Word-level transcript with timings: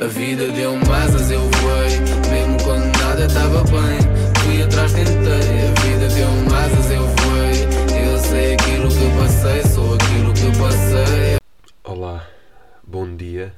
A 0.00 0.06
vida 0.06 0.46
deu-me 0.52 0.88
asas, 0.92 1.28
eu 1.28 1.40
voei. 1.40 1.98
Mesmo 2.30 2.56
quando 2.62 2.84
nada 2.98 3.26
estava 3.26 3.64
bem, 3.64 3.98
fui 4.44 4.62
atrás, 4.62 4.92
tentei. 4.92 5.12
A 5.12 5.80
vida 5.80 6.08
deu-me 6.14 6.54
asas, 6.54 6.90
eu 6.92 7.02
voei. 7.02 8.06
Eu 8.06 8.18
sei 8.18 8.54
aquilo 8.54 8.88
que 8.88 9.18
passei, 9.18 9.62
sou 9.64 9.94
aquilo 9.94 10.32
que 10.34 10.56
passei. 10.56 11.38
Olá, 11.82 12.24
bom 12.86 13.16
dia. 13.16 13.52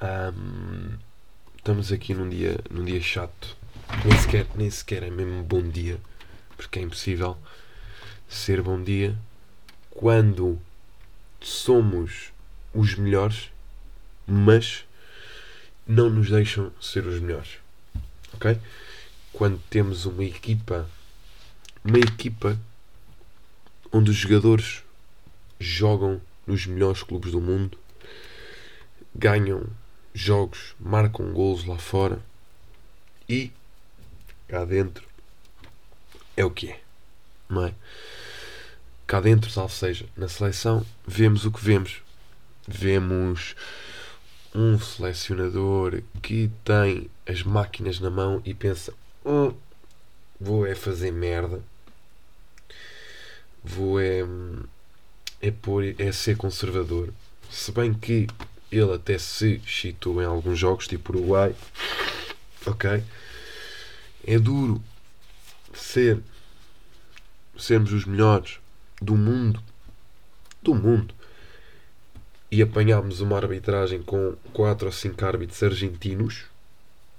Ahm, 0.00 0.96
estamos 1.58 1.92
aqui 1.92 2.14
num 2.14 2.30
dia, 2.30 2.58
num 2.70 2.82
dia 2.82 3.02
chato. 3.02 3.54
Nem 4.02 4.16
sequer, 4.16 4.46
nem 4.54 4.70
sequer 4.70 5.02
é 5.02 5.10
mesmo 5.10 5.42
bom 5.42 5.60
dia, 5.60 5.98
porque 6.56 6.78
é 6.78 6.82
impossível 6.82 7.36
ser 8.26 8.62
bom 8.62 8.82
dia 8.82 9.14
quando 9.90 10.58
somos 11.38 12.32
os 12.72 12.94
melhores, 12.94 13.50
mas 14.26 14.86
não 15.86 16.08
nos 16.10 16.30
deixam 16.30 16.72
ser 16.80 17.06
os 17.06 17.20
melhores. 17.20 17.58
Ok? 18.32 18.58
Quando 19.32 19.60
temos 19.68 20.06
uma 20.06 20.24
equipa, 20.24 20.88
uma 21.84 21.98
equipa 21.98 22.58
onde 23.92 24.10
os 24.10 24.16
jogadores 24.16 24.82
jogam 25.58 26.20
nos 26.46 26.66
melhores 26.66 27.02
clubes 27.02 27.32
do 27.32 27.40
mundo, 27.40 27.78
ganham 29.14 29.64
jogos, 30.12 30.74
marcam 30.78 31.32
golos 31.32 31.64
lá 31.64 31.78
fora 31.78 32.20
e 33.28 33.52
cá 34.48 34.64
dentro 34.64 35.06
é 36.36 36.44
o 36.44 36.50
que 36.50 36.70
é, 36.70 36.80
não 37.48 37.66
é? 37.66 37.74
Cá 39.06 39.20
dentro, 39.20 39.60
ou 39.60 39.68
seja, 39.68 40.06
na 40.16 40.28
seleção, 40.28 40.84
vemos 41.06 41.44
o 41.44 41.52
que 41.52 41.62
vemos. 41.62 42.02
Vemos 42.66 43.54
um 44.54 44.78
selecionador 44.78 46.02
que 46.22 46.50
tem 46.64 47.10
as 47.26 47.42
máquinas 47.42 47.98
na 47.98 48.08
mão 48.08 48.40
e 48.44 48.54
pensa: 48.54 48.94
hum, 49.24 49.52
vou 50.40 50.66
é 50.66 50.74
fazer 50.74 51.10
merda, 51.10 51.60
vou 53.62 54.00
é, 54.00 54.20
é, 55.40 55.50
pôr, 55.50 55.94
é 55.98 56.12
ser 56.12 56.36
conservador. 56.36 57.12
Se 57.50 57.72
bem 57.72 57.92
que 57.92 58.28
ele 58.70 58.92
até 58.92 59.18
se 59.18 59.60
chitou 59.66 60.22
em 60.22 60.24
alguns 60.24 60.58
jogos, 60.58 60.86
tipo 60.86 61.12
Uruguai, 61.12 61.54
ok? 62.66 63.02
É 64.26 64.38
duro 64.38 64.82
ser 65.72 66.20
sermos 67.58 67.92
os 67.92 68.04
melhores 68.04 68.58
do 69.00 69.14
mundo 69.14 69.62
do 70.62 70.74
mundo 70.74 71.14
e 72.54 72.62
apanhámos 72.62 73.20
uma 73.20 73.36
arbitragem 73.36 74.00
com 74.00 74.36
4 74.52 74.86
ou 74.86 74.92
5 74.92 75.24
árbitros 75.26 75.60
argentinos, 75.60 76.44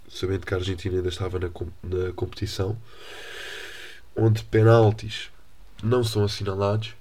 sabendo 0.08 0.46
que 0.46 0.54
a 0.54 0.58
Argentina 0.58 0.96
ainda 0.96 1.10
estava 1.10 1.38
na, 1.38 1.50
na 1.84 2.14
competição, 2.14 2.78
onde 4.16 4.46
penaltis 4.46 5.30
não 5.84 6.06
são 6.06 6.24
assinalados, 6.24 6.96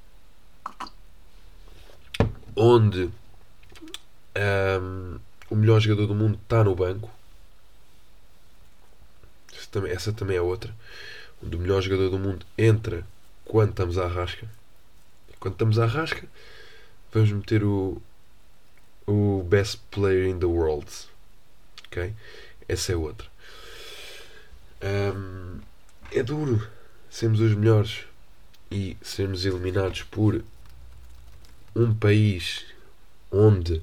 onde 2.56 3.08
um, 4.36 5.20
o 5.48 5.54
melhor 5.54 5.78
jogador 5.78 6.08
do 6.08 6.14
mundo 6.16 6.36
está 6.42 6.64
no 6.64 6.74
banco. 6.74 7.08
Essa 9.88 10.12
também, 10.12 10.36
é 10.36 10.41
outra. 10.41 10.74
Onde 11.41 11.54
o 11.54 11.60
melhor 11.60 11.80
jogador 11.82 12.10
do 12.10 12.19
mundo 12.19 12.44
entra 12.58 13.06
quando 13.44 13.70
estamos 13.70 13.96
à 13.96 14.08
rasca. 14.08 14.48
Quando 15.38 15.54
estamos 15.54 15.78
à 15.78 15.86
rasca, 15.86 16.26
vamos 17.12 17.30
meter 17.30 17.62
o, 17.62 18.02
o 19.06 19.42
best 19.42 19.80
player 19.91 20.27
in 20.27 20.38
the 20.38 20.47
world. 20.47 20.86
Ok? 21.86 22.14
Essa 22.69 22.92
é 22.92 22.97
outra. 22.97 23.27
Um, 24.83 25.60
é 26.12 26.22
duro 26.22 26.66
sermos 27.10 27.41
os 27.41 27.55
melhores 27.55 28.05
e 28.70 28.97
sermos 29.02 29.44
eliminados 29.44 30.03
por 30.03 30.44
um 31.75 31.94
país 31.94 32.66
onde 33.31 33.82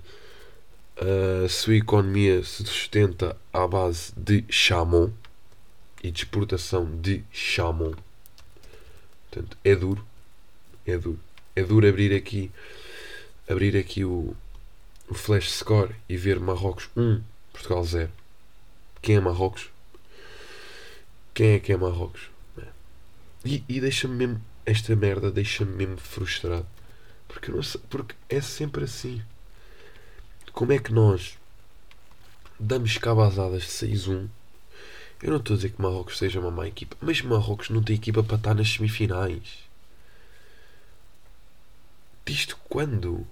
a 0.97 1.47
sua 1.49 1.75
economia 1.75 2.43
se 2.43 2.63
sustenta 2.65 3.35
à 3.51 3.67
base 3.67 4.13
de 4.15 4.43
chamon 4.49 5.11
e 6.03 6.11
de 6.11 6.23
exportação 6.23 6.85
de 6.99 7.23
chamon. 7.31 7.93
Portanto, 9.29 9.57
é 9.63 9.75
duro. 9.75 10.05
É 10.85 10.97
duro. 10.97 11.19
É 11.55 11.63
duro 11.63 11.87
abrir 11.87 12.13
aqui 12.13 12.51
abrir 13.47 13.75
aqui 13.75 14.05
o, 14.05 14.35
o 15.11 15.13
flash 15.13 15.51
score 15.51 15.93
e 16.07 16.15
ver 16.15 16.39
Marrocos 16.39 16.89
1, 16.95 17.21
Portugal 17.51 17.83
0. 17.83 18.09
Quem 19.01 19.17
é 19.17 19.19
Marrocos? 19.19 19.69
Quem 21.33 21.55
é 21.55 21.59
que 21.59 21.73
é 21.73 21.75
Marrocos? 21.75 22.29
E, 23.43 23.61
e 23.67 23.81
deixa-me 23.81 24.15
mesmo. 24.15 24.41
Esta 24.65 24.95
merda 24.95 25.29
deixa-me 25.29 25.75
mesmo 25.75 25.97
frustrado. 25.97 26.65
Porque, 27.27 27.51
não 27.51 27.59
porque 27.89 28.15
é 28.29 28.39
sempre 28.39 28.85
assim. 28.85 29.21
Como 30.53 30.71
é 30.71 30.79
que 30.79 30.93
nós 30.93 31.37
damos 32.57 32.97
cabazadas 32.97 33.63
de 33.63 33.67
6-1? 33.67 34.29
Eu 35.21 35.29
não 35.29 35.37
estou 35.37 35.55
a 35.55 35.57
dizer 35.57 35.71
que 35.71 35.81
Marrocos 35.81 36.17
seja 36.17 36.39
uma 36.39 36.51
má 36.51 36.69
equipa, 36.69 36.95
mas 37.01 37.21
Marrocos 37.21 37.69
não 37.69 37.83
tem 37.83 37.97
equipa 37.97 38.23
para 38.23 38.37
estar 38.37 38.53
nas 38.53 38.71
semifinais. 38.71 39.59
Disto 42.25 42.57
quando? 42.69 43.27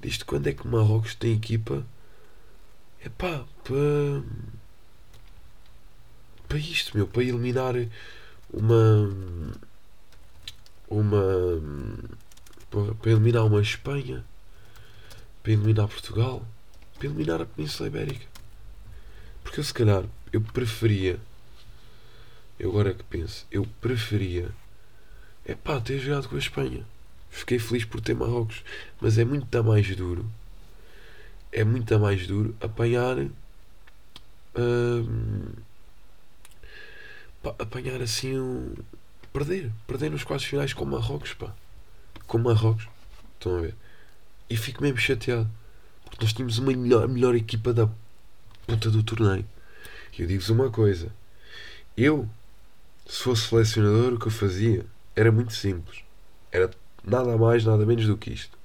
Disto 0.00 0.24
quando 0.26 0.46
é 0.46 0.52
que 0.52 0.66
Marrocos 0.66 1.14
tem 1.14 1.34
equipa? 1.34 1.84
É 3.04 3.08
pá, 3.08 3.44
para. 3.64 4.22
para 6.48 6.58
isto, 6.58 6.96
meu, 6.96 7.06
para 7.06 7.22
eliminar 7.22 7.74
uma. 8.52 9.10
uma. 10.88 11.22
para 12.70 13.10
eliminar 13.10 13.44
uma 13.44 13.60
Espanha 13.60 14.24
para 15.42 15.52
eliminar 15.52 15.88
Portugal, 15.88 16.46
para 16.98 17.06
eliminar 17.06 17.40
a 17.40 17.46
Península 17.46 17.88
Ibérica. 17.88 18.26
Porque 19.42 19.60
eu, 19.60 19.64
se 19.64 19.72
calhar, 19.72 20.04
eu 20.32 20.40
preferia, 20.40 21.18
eu 22.58 22.70
agora 22.70 22.94
que 22.94 23.02
penso, 23.04 23.46
eu 23.50 23.66
preferia, 23.80 24.50
é 25.44 25.54
pá, 25.54 25.80
ter 25.80 25.98
jogado 25.98 26.28
com 26.28 26.36
a 26.36 26.38
Espanha. 26.38 26.84
Fiquei 27.30 27.58
feliz 27.58 27.84
por 27.84 28.00
ter 28.00 28.14
Marrocos, 28.14 28.64
mas 29.00 29.16
é 29.16 29.24
muito 29.24 29.64
mais 29.64 29.94
duro, 29.96 30.28
é 31.52 31.64
muito 31.64 31.98
mais 31.98 32.26
duro 32.26 32.54
apanhar. 32.60 33.16
Hum, 34.56 35.52
pá, 37.42 37.54
apanhar 37.58 38.02
assim 38.02 38.38
um. 38.38 38.74
Perder, 39.32 39.70
perder 39.86 40.10
nos 40.10 40.24
quatro 40.24 40.44
finais 40.44 40.72
com 40.72 40.84
Marrocos, 40.84 41.32
pá. 41.34 41.54
Com 42.26 42.38
Marrocos. 42.38 42.88
Estão 43.34 43.58
a 43.58 43.60
ver? 43.60 43.74
E 44.48 44.56
fico 44.56 44.82
mesmo 44.82 44.98
chateado. 44.98 45.48
Porque 46.04 46.24
nós 46.24 46.32
tínhamos 46.32 46.58
uma 46.58 46.72
melhor, 46.72 47.06
melhor 47.08 47.34
equipa 47.36 47.72
da 47.72 47.88
puta 48.66 48.90
do 48.90 49.02
torneio. 49.02 49.46
E 50.18 50.22
eu 50.22 50.26
digo-vos 50.26 50.50
uma 50.50 50.68
coisa. 50.68 51.12
Eu, 51.96 52.28
se 53.06 53.22
fosse 53.22 53.48
selecionador, 53.48 54.14
o 54.14 54.18
que 54.18 54.26
eu 54.26 54.32
fazia 54.32 54.84
era 55.14 55.30
muito 55.30 55.52
simples. 55.52 56.02
Era 56.50 56.70
nada 57.04 57.36
mais, 57.36 57.64
nada 57.64 57.84
menos 57.84 58.06
do 58.06 58.16
que 58.16 58.30
isto. 58.30 58.60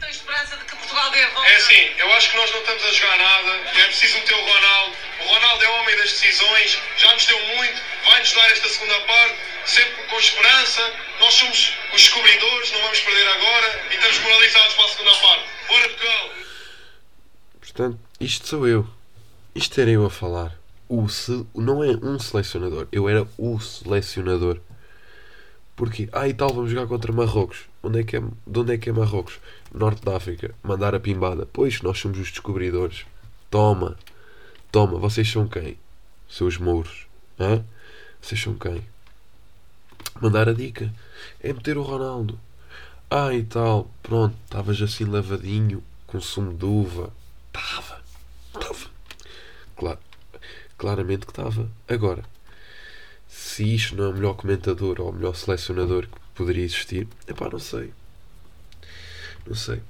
Tem 0.00 0.10
esperança 0.10 0.56
de 0.56 0.64
que 0.64 0.76
Portugal 0.76 1.10
dê 1.10 1.22
a 1.22 1.28
volta? 1.30 1.48
É 1.48 1.56
assim, 1.56 1.90
eu 1.98 2.12
acho 2.12 2.30
que 2.30 2.36
nós 2.36 2.50
não 2.50 2.60
estamos 2.60 2.84
a 2.84 2.92
jogar 2.92 3.18
nada. 3.18 3.52
É 3.80 3.84
preciso 3.86 4.18
meter 4.18 4.34
o 4.34 4.44
Ronaldo. 4.44 4.96
O 5.20 5.24
Ronaldo 5.24 5.64
é 5.64 5.68
o 5.68 5.80
homem 5.80 5.96
das 5.96 6.10
decisões. 6.10 6.78
Já 6.96 7.14
nos 7.14 7.26
deu 7.26 7.38
muito. 7.56 7.82
Vai-nos 8.04 8.32
dar 8.32 8.50
esta 8.50 8.68
segunda 8.68 9.00
parte. 9.00 9.36
Sempre 9.64 10.02
com 10.04 10.18
esperança. 10.18 10.92
Nós 11.20 11.34
somos 11.34 11.72
os 11.94 12.02
descobridores. 12.02 12.72
Não 12.72 12.82
vamos 12.82 13.00
perder 13.00 13.28
agora. 13.28 13.86
E 13.90 13.94
estamos 13.94 14.18
moralizados 14.18 14.74
para 14.74 14.84
a 14.84 14.88
segunda 14.88 15.16
parte. 15.18 15.44
Bora, 15.68 15.88
Portugal! 15.88 16.30
Portanto, 17.60 17.98
isto 18.20 18.48
sou 18.48 18.68
eu. 18.68 18.88
Isto 19.54 19.80
era 19.80 19.90
eu 19.90 20.04
a 20.04 20.10
falar. 20.10 20.52
O 20.88 21.08
se... 21.08 21.46
Não 21.54 21.82
é 21.82 21.88
um 21.88 22.18
selecionador. 22.18 22.86
Eu 22.92 23.08
era 23.08 23.26
o 23.38 23.58
selecionador. 23.60 24.60
Porque, 25.76 26.08
ah 26.10 26.26
e 26.26 26.32
tal, 26.32 26.48
vamos 26.54 26.70
jogar 26.70 26.86
contra 26.86 27.12
Marrocos. 27.12 27.66
Onde 27.82 28.00
é 28.00 28.02
que 28.02 28.16
é, 28.16 28.20
de 28.20 28.58
onde 28.58 28.72
é 28.72 28.78
que 28.78 28.88
é 28.88 28.92
Marrocos? 28.92 29.38
Norte 29.72 30.02
da 30.02 30.16
África. 30.16 30.54
Mandar 30.62 30.94
a 30.94 31.00
pimbada. 31.00 31.46
Pois, 31.52 31.82
nós 31.82 31.98
somos 31.98 32.18
os 32.18 32.30
descobridores. 32.30 33.04
Toma. 33.50 33.96
Toma, 34.72 34.98
vocês 34.98 35.30
são 35.30 35.46
quem? 35.46 35.76
Seus 36.28 36.56
mouros. 36.56 37.06
Hã? 37.38 37.62
Vocês 38.20 38.40
são 38.40 38.54
quem? 38.54 38.82
Mandar 40.20 40.48
a 40.48 40.54
dica. 40.54 40.90
É 41.40 41.52
meter 41.52 41.76
o 41.76 41.82
Ronaldo. 41.82 42.40
Ah 43.10 43.32
e 43.32 43.44
tal, 43.44 43.88
pronto, 44.02 44.34
estavas 44.44 44.82
assim 44.82 45.04
lavadinho, 45.04 45.80
com 46.06 46.20
sumo 46.20 46.52
de 46.52 46.64
uva. 46.64 47.12
Estava. 47.48 48.02
Estava. 48.54 48.90
Claro. 49.76 49.98
Claramente 50.76 51.24
que 51.24 51.32
estava. 51.32 51.70
Agora, 51.86 52.24
se 53.36 53.74
isto 53.74 53.94
não 53.94 54.04
é 54.04 54.08
o 54.08 54.14
melhor 54.14 54.34
comentador 54.34 54.98
ou 54.98 55.10
o 55.10 55.12
melhor 55.12 55.36
selecionador 55.36 56.06
que 56.06 56.18
poderia 56.34 56.64
existir, 56.64 57.06
epá, 57.28 57.50
não 57.50 57.58
sei. 57.58 57.92
Não 59.46 59.54
sei. 59.54 59.82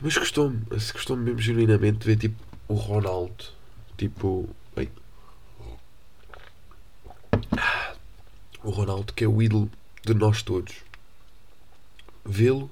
Mas 0.00 0.16
gostou-me, 0.16 0.64
gostou-me 0.70 1.24
mesmo 1.24 1.40
genuinamente 1.40 1.98
de 1.98 2.06
ver 2.06 2.16
tipo 2.16 2.40
o 2.68 2.74
Ronaldo. 2.74 3.44
Tipo. 3.96 4.48
Bem, 4.76 4.88
o 8.62 8.70
Ronaldo 8.70 9.12
que 9.12 9.24
é 9.24 9.28
o 9.28 9.42
ídolo 9.42 9.68
de 10.04 10.14
nós 10.14 10.40
todos. 10.42 10.76
Vê-lo 12.24 12.70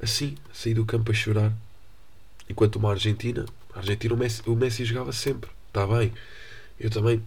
assim, 0.00 0.36
sair 0.52 0.74
do 0.74 0.86
campo 0.86 1.10
a 1.10 1.14
chorar. 1.14 1.52
Enquanto 2.48 2.76
uma 2.76 2.92
Argentina, 2.92 3.44
a 3.74 3.78
Argentina 3.78 4.14
o 4.14 4.16
Messi, 4.16 4.42
o 4.46 4.54
Messi 4.54 4.84
jogava 4.84 5.12
sempre. 5.12 5.50
Está 5.66 5.84
bem. 5.86 6.14
Eu 6.78 6.88
também 6.88 7.20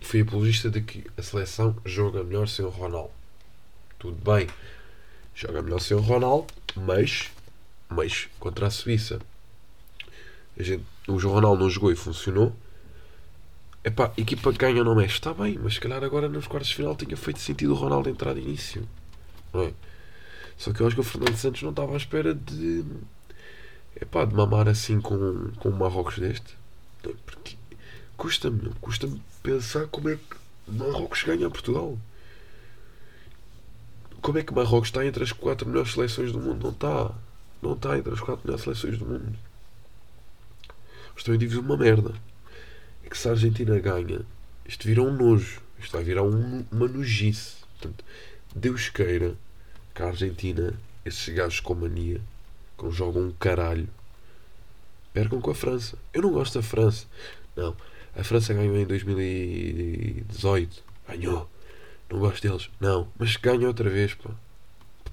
fui 0.00 0.20
apologista 0.20 0.70
de 0.70 0.80
que 0.80 1.04
a 1.16 1.22
seleção 1.22 1.76
joga 1.84 2.22
melhor 2.22 2.48
sem 2.48 2.64
o 2.64 2.68
Ronaldo. 2.68 3.10
Tudo 3.98 4.16
bem. 4.16 4.48
Joga 5.34 5.62
melhor 5.62 5.80
sem 5.80 5.96
o 5.96 6.00
Ronaldo, 6.00 6.46
mas, 6.76 7.30
mas 7.88 8.28
contra 8.38 8.66
a 8.66 8.70
Suíça. 8.70 9.20
A 10.58 10.62
gente, 10.62 10.84
o 11.08 11.16
Ronaldo 11.16 11.62
não 11.62 11.70
jogou 11.70 11.90
e 11.90 11.96
funcionou. 11.96 12.54
Epá, 13.84 14.12
equipa 14.16 14.52
que 14.52 14.58
ganha 14.58 14.84
não 14.84 14.94
mexe. 14.94 15.14
Está 15.14 15.34
bem, 15.34 15.58
mas 15.58 15.74
se 15.74 15.80
calhar 15.80 16.02
agora 16.04 16.28
nos 16.28 16.46
quartos 16.46 16.70
de 16.70 16.76
final 16.76 16.94
tinha 16.94 17.16
feito 17.16 17.40
sentido 17.40 17.72
o 17.72 17.76
Ronaldo 17.76 18.08
entrar 18.08 18.34
de 18.34 18.40
início. 18.40 18.88
Não 19.52 19.62
é? 19.62 19.72
Só 20.56 20.72
que 20.72 20.80
eu 20.80 20.86
acho 20.86 20.94
que 20.94 21.00
o 21.00 21.04
Fernando 21.04 21.36
Santos 21.36 21.62
não 21.62 21.70
estava 21.70 21.94
à 21.94 21.96
espera 21.96 22.34
de. 22.34 22.84
Epá, 24.00 24.24
de 24.24 24.34
mamar 24.34 24.68
assim 24.68 25.00
com, 25.00 25.50
com 25.58 25.70
Marrocos 25.70 26.18
deste. 26.18 26.56
Porque 27.26 27.56
custa-me, 28.16 28.70
custa-me 28.80 29.22
pensar 29.42 29.86
como 29.88 30.08
é 30.08 30.16
que 30.16 30.36
Marrocos 30.66 31.22
ganha 31.24 31.46
a 31.46 31.50
Portugal. 31.50 31.98
Como 34.20 34.38
é 34.38 34.42
que 34.42 34.54
Marrocos 34.54 34.88
está 34.88 35.04
entre 35.04 35.24
as 35.24 35.32
quatro 35.32 35.68
melhores 35.68 35.92
seleções 35.92 36.32
do 36.32 36.40
mundo? 36.40 36.62
Não 36.62 36.70
está. 36.70 37.14
Não 37.60 37.72
está 37.74 37.98
entre 37.98 38.12
as 38.12 38.20
quatro 38.20 38.42
melhores 38.44 38.64
seleções 38.64 38.98
do 38.98 39.04
mundo. 39.04 39.36
Mas 41.14 41.24
também 41.24 41.38
digo 41.38 41.60
uma 41.60 41.76
merda. 41.76 42.14
É 43.04 43.08
que 43.08 43.18
se 43.18 43.28
a 43.28 43.32
Argentina 43.32 43.78
ganha, 43.78 44.20
isto 44.66 44.86
vira 44.86 45.02
um 45.02 45.12
nojo. 45.12 45.60
Isto 45.78 45.92
vai 45.92 46.04
virar 46.04 46.22
um, 46.22 46.64
uma 46.70 46.86
nojice. 46.86 47.56
Portanto, 47.78 48.04
Deus 48.54 48.88
queira 48.88 49.34
que 49.94 50.02
a 50.02 50.06
Argentina, 50.06 50.74
esses 51.04 51.34
gajos 51.34 51.60
com 51.60 51.74
mania, 51.74 52.20
que 52.78 52.90
jogam 52.90 53.22
um 53.22 53.32
caralho, 53.32 53.88
percam 55.12 55.40
com 55.40 55.50
a 55.50 55.54
França. 55.54 55.98
Eu 56.12 56.22
não 56.22 56.32
gosto 56.32 56.54
da 56.54 56.62
França. 56.62 57.06
Não. 57.56 57.76
A 58.16 58.22
França 58.22 58.52
ganhou 58.52 58.76
em 58.76 58.84
2018. 58.84 60.82
Ganhou. 61.08 61.50
Não 62.10 62.18
gosto 62.18 62.42
deles. 62.46 62.70
Não. 62.78 63.08
Mas 63.18 63.36
ganha 63.36 63.66
outra 63.66 63.88
vez, 63.88 64.14
pá. 64.14 64.30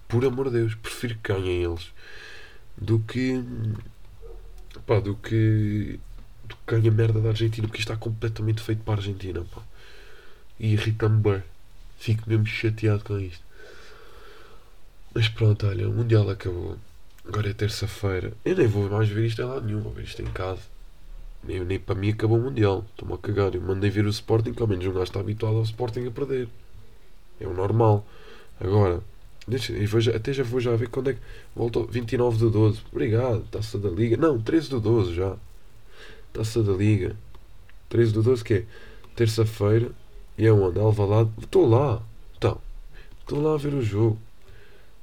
Por 0.08 0.26
amor 0.26 0.50
de 0.50 0.58
Deus. 0.60 0.76
Prefiro 0.76 1.16
que 1.16 1.34
ganhem 1.34 1.64
eles. 1.64 1.94
Do 2.78 3.00
que. 3.00 3.42
Pá, 4.86 5.00
do 5.00 5.16
que. 5.16 6.00
Do 6.44 6.56
que 6.56 6.76
ganha 6.76 6.92
merda 6.92 7.22
da 7.22 7.30
Argentina. 7.30 7.68
Porque 7.68 7.80
isto 7.80 7.92
está 7.92 8.00
completamente 8.04 8.62
feito 8.62 8.84
para 8.84 8.96
a 8.96 8.98
Argentina, 8.98 9.46
pá. 9.54 9.62
E 10.60 10.74
irrita-me 10.74 11.22
bem. 11.22 11.44
Fico 11.98 12.30
mesmo 12.30 12.46
chateado 12.46 13.04
com 13.04 13.18
isto. 13.20 13.44
Mas 15.14 15.28
pronto, 15.30 15.66
olha, 15.68 15.90
o 15.90 15.94
Mundial 15.94 16.30
acabou. 16.30 16.78
Agora 17.26 17.50
é 17.50 17.54
terça-feira. 17.54 18.34
Eu 18.44 18.56
nem 18.56 18.68
vou 18.68 18.90
mais 18.90 19.08
ver 19.08 19.26
isto 19.26 19.42
em 19.42 19.46
lado 19.46 19.66
nenhum. 19.66 19.82
Vou 19.82 19.94
ver 19.94 20.04
isto 20.04 20.22
em 20.22 20.26
casa. 20.26 20.62
Nem, 21.44 21.64
nem 21.64 21.80
para 21.80 21.96
mim 21.96 22.10
acabou 22.10 22.38
o 22.38 22.42
Mundial. 22.42 22.86
Estou-me 22.92 23.14
a 23.14 23.18
cagar. 23.18 23.56
Eu 23.56 23.62
mandei 23.62 23.90
ver 23.90 24.06
o 24.06 24.10
Sporting, 24.10 24.54
que 24.54 24.62
ao 24.62 24.68
menos 24.68 24.86
um 24.86 24.92
gajo 24.92 25.04
está 25.04 25.20
habituado 25.20 25.58
ao 25.58 25.64
Sporting 25.64 26.06
a 26.08 26.12
perder. 26.12 26.48
É 27.40 27.48
o 27.48 27.54
normal. 27.54 28.06
Agora, 28.60 29.02
deixa, 29.48 29.72
eu 29.74 30.02
já, 30.02 30.16
até 30.16 30.34
já 30.34 30.44
vou 30.44 30.60
já 30.60 30.76
ver 30.76 30.90
quando 30.90 31.12
é 31.12 31.14
que 31.14 31.20
voltou. 31.56 31.86
29 31.88 32.38
de 32.38 32.52
12. 32.52 32.82
Obrigado. 32.92 33.44
Taça 33.50 33.78
da 33.78 33.90
Liga. 33.90 34.18
Não, 34.18 34.40
13 34.40 34.70
de 34.70 34.80
12 34.80 35.14
já. 35.16 35.36
Taça 36.34 36.62
da 36.62 36.74
Liga. 36.74 37.16
13 37.88 38.14
de 38.14 38.22
12 38.22 38.44
que 38.44 38.54
é? 38.54 38.66
Terça-feira. 39.16 39.92
E 40.38 40.46
é 40.46 40.52
onde? 40.52 40.80
Alvalade. 40.80 41.30
Estou 41.42 41.68
lá. 41.68 42.02
Então. 42.38 42.60
Estou 43.22 43.42
lá 43.42 43.54
a 43.54 43.58
ver 43.58 43.74
o 43.74 43.82
jogo. 43.82 44.20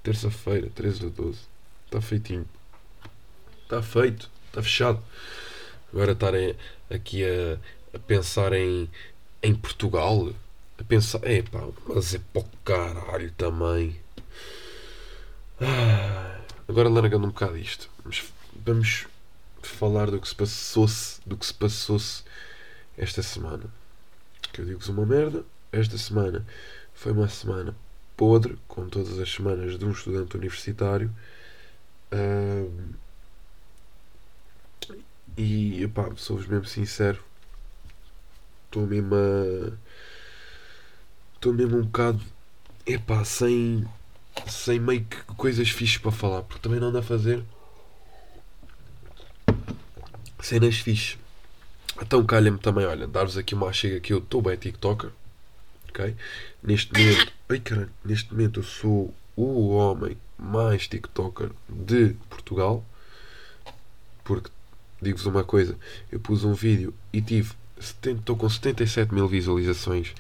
Terça-feira, 0.02 0.70
13 0.74 1.00
de 1.00 1.10
12. 1.10 1.38
Está 1.86 2.00
feitinho. 2.00 2.46
Está 3.62 3.82
feito. 3.82 4.30
Está 4.48 4.62
fechado. 4.62 5.02
Agora 5.96 6.12
estarem 6.12 6.54
aqui 6.90 7.24
a, 7.24 7.58
a 7.96 7.98
pensar 7.98 8.52
em, 8.52 8.86
em 9.42 9.54
Portugal. 9.54 10.30
A 10.78 10.84
pensar. 10.84 11.20
É 11.22 11.40
pá, 11.40 11.66
mas 11.86 12.14
é 12.14 12.20
para 12.34 12.42
o 12.42 12.48
caralho 12.62 13.32
também. 13.32 13.98
Ah, 15.58 16.38
agora 16.68 16.90
largando 16.90 17.24
um 17.24 17.30
bocado 17.30 17.56
isto. 17.56 17.88
Vamos, 18.02 18.24
vamos 18.54 19.06
falar 19.62 20.10
do 20.10 20.20
que 20.20 20.28
se 20.28 20.34
passou-se. 20.34 21.18
Do 21.24 21.34
que 21.34 21.46
se 21.46 21.54
passou-se 21.54 22.24
esta 22.98 23.22
semana. 23.22 23.64
Que 24.52 24.60
eu 24.60 24.66
digo-vos 24.66 24.90
uma 24.90 25.06
merda. 25.06 25.46
Esta 25.72 25.96
semana 25.96 26.46
foi 26.92 27.12
uma 27.12 27.26
semana 27.26 27.74
podre, 28.18 28.58
como 28.68 28.90
todas 28.90 29.18
as 29.18 29.32
semanas 29.32 29.78
de 29.78 29.84
um 29.86 29.92
estudante 29.92 30.36
universitário. 30.36 31.10
Uh, 32.12 32.94
e 35.36 35.86
pá, 35.88 36.10
sou-vos 36.16 36.46
mesmo 36.46 36.66
sincero, 36.66 37.22
estou 38.66 38.86
mesmo 38.86 39.14
a. 39.14 39.72
Estou 41.34 41.52
mesmo 41.52 41.78
um 41.78 41.82
bocado. 41.82 42.20
Epá, 42.86 43.24
sem. 43.24 43.86
Sem 44.46 44.78
meio 44.78 45.04
que 45.04 45.16
coisas 45.36 45.70
fixas 45.70 45.98
para 45.98 46.12
falar, 46.12 46.42
porque 46.42 46.60
também 46.62 46.78
não 46.78 46.88
anda 46.88 47.00
a 47.00 47.02
fazer 47.02 47.42
cenas 50.46 50.76
fixas. 50.76 51.18
Então 52.00 52.24
calha-me 52.24 52.58
também, 52.58 52.86
olha, 52.86 53.06
dar-vos 53.06 53.36
aqui 53.36 53.54
uma 53.54 53.72
chega 53.72 54.00
que 54.00 54.12
eu 54.12 54.18
estou 54.18 54.42
bem 54.42 54.56
TikToker. 54.56 55.10
Ok? 55.88 56.14
Neste 56.62 56.92
momento. 56.92 57.32
Ai 57.48 57.60
caralho, 57.60 57.90
neste 58.04 58.32
momento 58.32 58.60
eu 58.60 58.64
sou 58.64 59.14
o 59.34 59.70
homem 59.70 60.16
mais 60.38 60.86
TikToker 60.86 61.50
de 61.68 62.14
Portugal. 62.28 62.84
Porque 64.24 64.50
digo-vos 65.00 65.26
uma 65.26 65.44
coisa, 65.44 65.76
eu 66.10 66.20
pus 66.20 66.44
um 66.44 66.54
vídeo 66.54 66.94
e 67.12 67.20
tive. 67.20 67.52
Estou 67.78 68.36
com 68.36 68.48
77 68.48 69.12
mil 69.12 69.28
visualizações 69.28 70.14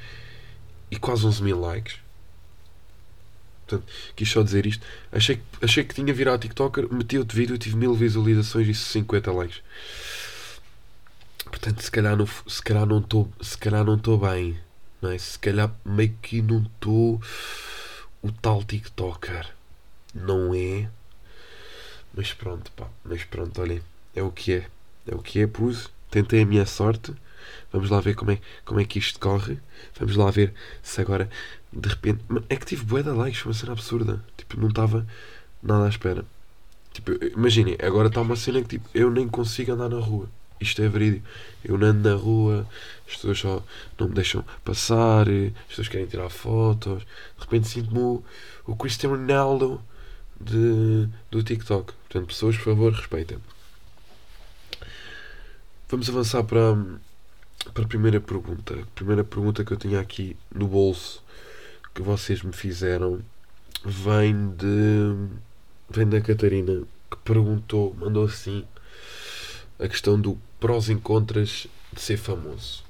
e 0.90 0.96
quase 0.96 1.26
11 1.26 1.42
mil 1.42 1.58
likes. 1.58 1.98
Portanto, 3.66 3.90
quis 4.14 4.28
só 4.30 4.42
dizer 4.42 4.66
isto. 4.66 4.86
Achei, 5.10 5.40
achei 5.60 5.82
que 5.82 5.94
tinha 5.94 6.12
virado 6.12 6.40
TikToker, 6.40 6.92
meti 6.92 7.18
outro 7.18 7.36
vídeo, 7.36 7.58
tive 7.58 7.76
mil 7.76 7.94
visualizações 7.94 8.68
e 8.68 8.74
50 8.74 9.32
likes. 9.32 9.62
Portanto, 11.46 11.82
se 11.82 11.90
calhar 11.90 12.16
não 12.16 12.26
se 12.26 12.62
calhar 12.62 12.86
não 12.86 12.98
estou 12.98 13.32
se 13.40 13.56
calhar 13.56 13.84
não 13.84 13.96
estou 13.96 14.18
bem, 14.18 14.58
não 15.00 15.10
é? 15.10 15.18
Se 15.18 15.38
calhar 15.38 15.74
meio 15.84 16.14
que 16.20 16.42
não 16.42 16.62
estou 16.62 17.20
o 18.22 18.32
tal 18.32 18.62
TikToker, 18.62 19.48
não 20.14 20.54
é? 20.54 20.88
Mas 22.14 22.32
pronto, 22.32 22.70
pá, 22.72 22.88
mas 23.04 23.24
pronto, 23.24 23.60
olhem, 23.60 23.82
é 24.16 24.22
o 24.22 24.30
que 24.30 24.54
é, 24.54 24.66
é 25.06 25.14
o 25.14 25.18
que 25.18 25.40
é, 25.40 25.46
pus, 25.46 25.90
tentei 26.10 26.42
a 26.42 26.46
minha 26.46 26.66
sorte. 26.66 27.14
Vamos 27.72 27.90
lá 27.90 28.00
ver 28.00 28.14
como 28.14 28.32
é, 28.32 28.40
como 28.64 28.80
é 28.80 28.84
que 28.84 28.98
isto 28.98 29.20
corre. 29.20 29.58
Vamos 29.98 30.16
lá 30.16 30.30
ver 30.30 30.52
se 30.82 31.00
agora 31.00 31.28
de 31.72 31.88
repente. 31.88 32.24
É 32.48 32.56
que 32.56 32.66
tive 32.66 32.84
bué 32.84 33.02
de 33.02 33.10
likes, 33.10 33.44
uma 33.44 33.54
cena 33.54 33.72
absurda. 33.72 34.24
Tipo, 34.36 34.58
não 34.58 34.68
estava 34.68 35.06
nada 35.62 35.86
à 35.86 35.88
espera. 35.88 36.24
Tipo, 36.92 37.12
imaginem, 37.24 37.76
agora 37.82 38.08
está 38.08 38.20
uma 38.20 38.36
cena 38.36 38.62
que 38.62 38.68
tipo, 38.68 38.88
eu 38.94 39.10
nem 39.10 39.28
consigo 39.28 39.72
andar 39.72 39.90
na 39.90 40.00
rua. 40.00 40.28
Isto 40.58 40.80
é 40.82 40.88
verídico. 40.88 41.26
Eu 41.62 41.76
ando 41.76 42.08
na 42.08 42.16
rua, 42.16 42.66
as 43.06 43.14
pessoas 43.14 43.38
só 43.38 43.62
não 43.98 44.08
me 44.08 44.14
deixam 44.14 44.42
passar, 44.64 45.28
as 45.28 45.68
pessoas 45.68 45.88
querem 45.88 46.06
tirar 46.06 46.30
fotos. 46.30 47.02
De 47.02 47.40
repente 47.40 47.68
sinto-me 47.68 47.98
o, 47.98 48.24
o 48.66 48.74
Cristiano 48.74 49.16
Ronaldo 49.16 49.82
de, 50.40 51.08
do 51.30 51.42
TikTok. 51.42 51.92
Portanto, 51.92 52.28
pessoas, 52.28 52.56
por 52.56 52.64
favor, 52.64 52.92
respeitem. 52.92 53.38
Vamos 55.88 56.08
avançar 56.08 56.42
para, 56.42 56.74
para 57.72 57.84
a 57.84 57.86
primeira 57.86 58.20
pergunta. 58.20 58.74
A 58.74 58.86
primeira 58.86 59.22
pergunta 59.22 59.64
que 59.64 59.70
eu 59.72 59.76
tinha 59.76 60.00
aqui 60.00 60.36
no 60.52 60.66
bolso 60.66 61.22
que 61.94 62.02
vocês 62.02 62.42
me 62.42 62.52
fizeram 62.52 63.20
vem 63.84 64.48
de. 64.50 65.28
vem 65.88 66.08
da 66.08 66.20
Catarina 66.20 66.82
que 67.08 67.16
perguntou, 67.18 67.94
mandou 67.94 68.24
assim 68.24 68.64
a 69.78 69.86
questão 69.86 70.20
do 70.20 70.36
prós 70.58 70.88
e 70.88 70.96
contras 70.96 71.68
de 71.92 72.00
ser 72.00 72.16
famoso. 72.16 72.82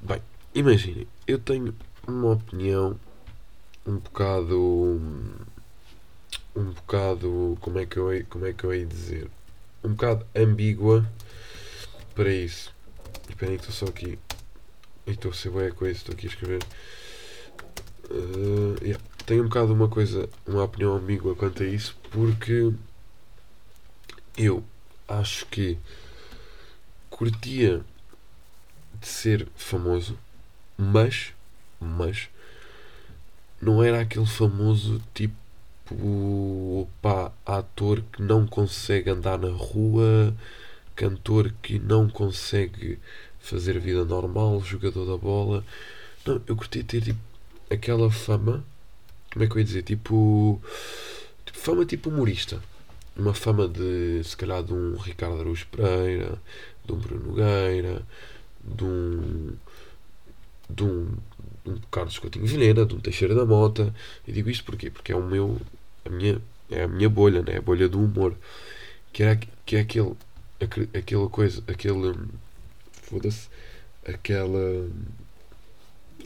Bem, 0.00 0.22
imaginem, 0.54 1.06
eu 1.26 1.38
tenho 1.38 1.74
uma 2.08 2.32
opinião 2.32 2.98
um 3.86 3.98
bocado. 3.98 4.98
um 6.56 6.64
bocado. 6.72 7.58
como 7.60 7.78
é 7.78 7.84
que 7.84 7.98
eu 7.98 8.26
como 8.30 8.46
é 8.46 8.54
que 8.54 8.64
eu 8.64 8.72
hei 8.72 8.86
dizer? 8.86 9.28
Um 9.84 9.90
bocado 9.90 10.26
ambígua 10.34 11.06
para 12.14 12.32
isso. 12.32 12.74
Esperem 13.28 13.56
que 13.56 13.62
estou 13.62 13.74
só 13.74 13.90
aqui. 13.90 14.18
Estou 15.06 15.30
a 15.30 15.34
ser 15.34 15.50
boa 15.50 15.70
coisa, 15.72 15.98
estou 15.98 16.14
aqui 16.14 16.26
a 16.26 16.30
escrever. 16.30 16.62
Uh, 18.10 18.76
yeah. 18.82 19.02
Tenho 19.26 19.42
um 19.42 19.48
bocado 19.48 19.72
uma 19.72 19.88
coisa, 19.88 20.28
uma 20.46 20.64
opinião 20.64 20.94
ambígua 20.94 21.36
quanto 21.36 21.62
a 21.62 21.66
isso, 21.66 21.96
porque 22.10 22.72
eu 24.36 24.64
acho 25.06 25.46
que 25.46 25.78
curtia 27.08 27.84
de 29.00 29.06
ser 29.06 29.46
famoso, 29.54 30.18
mas, 30.76 31.32
mas 31.78 32.28
não 33.60 33.82
era 33.82 34.00
aquele 34.00 34.26
famoso 34.26 35.00
tipo 35.14 36.88
pá, 37.02 37.32
ator 37.44 38.02
que 38.12 38.22
não 38.22 38.46
consegue 38.46 39.10
andar 39.10 39.38
na 39.38 39.50
rua, 39.50 40.34
cantor 41.00 41.50
que 41.62 41.78
não 41.78 42.10
consegue 42.10 42.98
fazer 43.40 43.80
vida 43.80 44.04
normal, 44.04 44.60
jogador 44.60 45.06
da 45.06 45.16
bola. 45.16 45.64
Não, 46.26 46.42
eu 46.46 46.54
curti 46.54 46.84
ter 46.84 47.00
tipo 47.00 47.18
aquela 47.70 48.10
fama, 48.10 48.62
como 49.32 49.42
é 49.42 49.48
que 49.48 49.54
eu 49.54 49.58
ia 49.60 49.64
dizer? 49.64 49.82
Tipo, 49.82 50.60
tipo 51.46 51.58
fama 51.58 51.86
tipo 51.86 52.10
humorista. 52.10 52.62
Uma 53.16 53.32
fama 53.32 53.66
de 53.66 54.22
se 54.22 54.36
calhar 54.36 54.62
de 54.62 54.74
um 54.74 54.94
Ricardo 54.96 55.40
Araújo 55.40 55.66
Pereira, 55.68 56.38
de 56.84 56.92
um 56.92 56.96
Bruno 56.96 57.28
Nogueira, 57.28 58.02
de 58.62 58.84
um, 58.84 59.52
de 60.68 60.84
um, 60.84 61.16
de 61.64 61.70
um 61.70 61.78
Carlos 61.90 62.18
Coutinho 62.18 62.46
Vilhena, 62.46 62.84
de 62.84 62.94
um 62.94 63.00
Teixeira 63.00 63.34
da 63.34 63.46
Mota. 63.46 63.94
E 64.28 64.32
digo 64.32 64.50
isto 64.50 64.64
porquê? 64.64 64.90
Porque 64.90 65.12
é 65.12 65.16
o 65.16 65.22
meu, 65.22 65.58
a 66.04 66.10
minha, 66.10 66.42
é 66.70 66.82
a 66.82 66.88
minha 66.88 67.08
bolha, 67.08 67.42
né? 67.42 67.56
a 67.56 67.62
bolha 67.62 67.88
do 67.88 67.98
humor. 67.98 68.34
Que 69.12 69.24
é, 69.24 69.40
que 69.66 69.76
é 69.76 69.80
aquele, 69.80 70.14
aquela 70.60 71.28
coisa, 71.28 71.62
aquele. 71.66 72.16
Foda-se. 73.02 73.48
Aquela. 74.06 74.88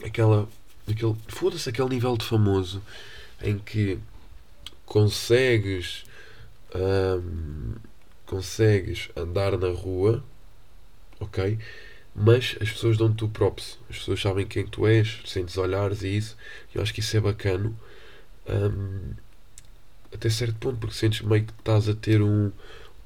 Aquela. 0.04 0.48
Aquele, 0.88 1.16
foda-se, 1.28 1.68
aquele 1.68 1.88
nível 1.88 2.16
de 2.16 2.24
famoso 2.24 2.82
em 3.42 3.58
que 3.58 3.98
consegues. 4.86 6.04
Hum, 6.74 7.74
consegues 8.26 9.10
andar 9.16 9.56
na 9.58 9.68
rua, 9.68 10.24
ok? 11.20 11.58
Mas 12.14 12.56
as 12.60 12.70
pessoas 12.70 12.96
dão-te 12.96 13.24
o 13.24 13.28
props, 13.28 13.78
as 13.90 13.98
pessoas 13.98 14.20
sabem 14.20 14.46
quem 14.46 14.66
tu 14.66 14.86
és, 14.86 15.20
sentes 15.24 15.56
olhares 15.56 16.02
e 16.02 16.16
isso. 16.16 16.36
Eu 16.74 16.82
acho 16.82 16.94
que 16.94 17.00
isso 17.00 17.16
é 17.16 17.20
bacano. 17.20 17.76
Um, 18.48 19.12
até 20.12 20.30
certo 20.30 20.54
ponto, 20.56 20.78
porque 20.78 20.94
sentes 20.94 21.22
meio 21.22 21.44
que 21.44 21.52
estás 21.52 21.88
a 21.88 21.94
ter 21.94 22.22
um, 22.22 22.52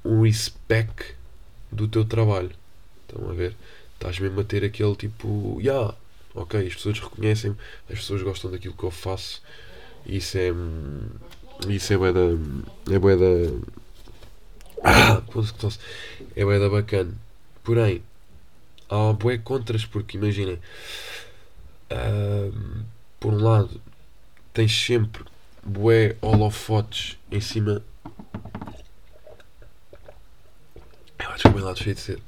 um 0.05 0.23
respect 0.23 1.15
do 1.71 1.89
teu 1.89 2.05
trabalho. 2.05 2.51
Estão 3.09 3.31
a 3.31 3.33
ver? 3.33 3.55
Estás 3.95 4.19
mesmo 4.19 4.41
a 4.41 4.45
ter 4.45 4.65
aquele 4.65 4.95
tipo, 4.95 5.59
yeah, 5.61 5.95
ok, 6.35 6.67
as 6.67 6.75
pessoas 6.75 7.01
reconhecem-me, 7.01 7.57
as 7.91 7.99
pessoas 7.99 8.23
gostam 8.23 8.51
daquilo 8.51 8.75
que 8.75 8.85
eu 8.85 8.91
faço. 8.91 9.43
Isso 10.07 10.39
é. 10.39 10.51
Isso 11.69 11.93
é 11.93 11.97
bué 11.97 12.13
da. 12.13 12.95
É 12.95 12.99
bué 12.99 13.17
da. 13.17 13.25
Ah, 14.81 15.21
é 16.37 16.45
bué 16.45 16.61
da 16.61 16.69
bacana. 16.69 17.13
Porém, 17.65 18.01
há 18.89 19.13
bué 19.13 19.37
contras, 19.37 19.85
porque 19.85 20.17
imaginem. 20.17 20.59
Uh, 21.91 22.85
por 23.19 23.35
um 23.35 23.43
lado, 23.43 23.81
tens 24.55 24.73
sempre 24.73 25.25
bué 25.65 26.17
holofotes 26.21 27.19
em 27.31 27.41
cima. 27.41 27.83
Eu 31.29 31.35
acho 31.35 31.43
que 31.43 31.49
o 31.49 31.55
meu 31.55 31.65
lado 31.65 31.77
de 31.77 32.01
ser. 32.01 32.19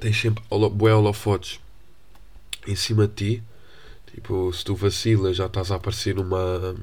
Tens 0.00 0.20
sempre 0.20 0.42
bué 0.72 0.92
holofotes 0.92 1.60
em 2.66 2.74
cima 2.74 3.06
de 3.06 3.14
ti. 3.14 3.42
Tipo, 4.12 4.52
se 4.52 4.64
tu 4.64 4.74
vacilas, 4.74 5.36
já 5.36 5.46
estás 5.46 5.70
a 5.70 5.76
aparecer 5.76 6.16
numa. 6.16 6.74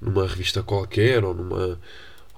numa 0.00 0.26
revista 0.26 0.62
qualquer 0.62 1.24
ou 1.24 1.34
numa. 1.34 1.78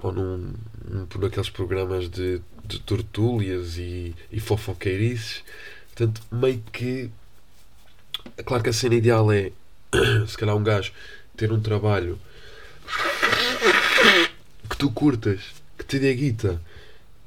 ou 0.03 0.13
num. 0.13 0.55
num 0.89 1.07
por 1.07 1.25
aqueles 1.25 1.51
programas 1.51 2.09
de, 2.09 2.41
de 2.65 2.79
tortúlias 2.81 3.77
e, 3.77 4.15
e 4.33 4.41
fofoqueirices. 4.41 5.45
Portanto, 5.89 6.23
meio 6.33 6.63
que. 6.73 7.11
Claro 8.45 8.63
que 8.63 8.71
a 8.71 8.73
cena 8.73 8.95
ideal 8.95 9.31
é. 9.31 9.53
se 10.27 10.37
calhar 10.39 10.57
um 10.57 10.65
gajo 10.65 10.93
ter 11.37 11.53
um 11.53 11.61
trabalho 11.61 12.19
que 14.71 14.77
tu 14.79 14.91
curtas, 14.91 15.41
que 15.79 15.85
te 15.85 15.99
dê 15.99 16.15
guita, 16.15 16.61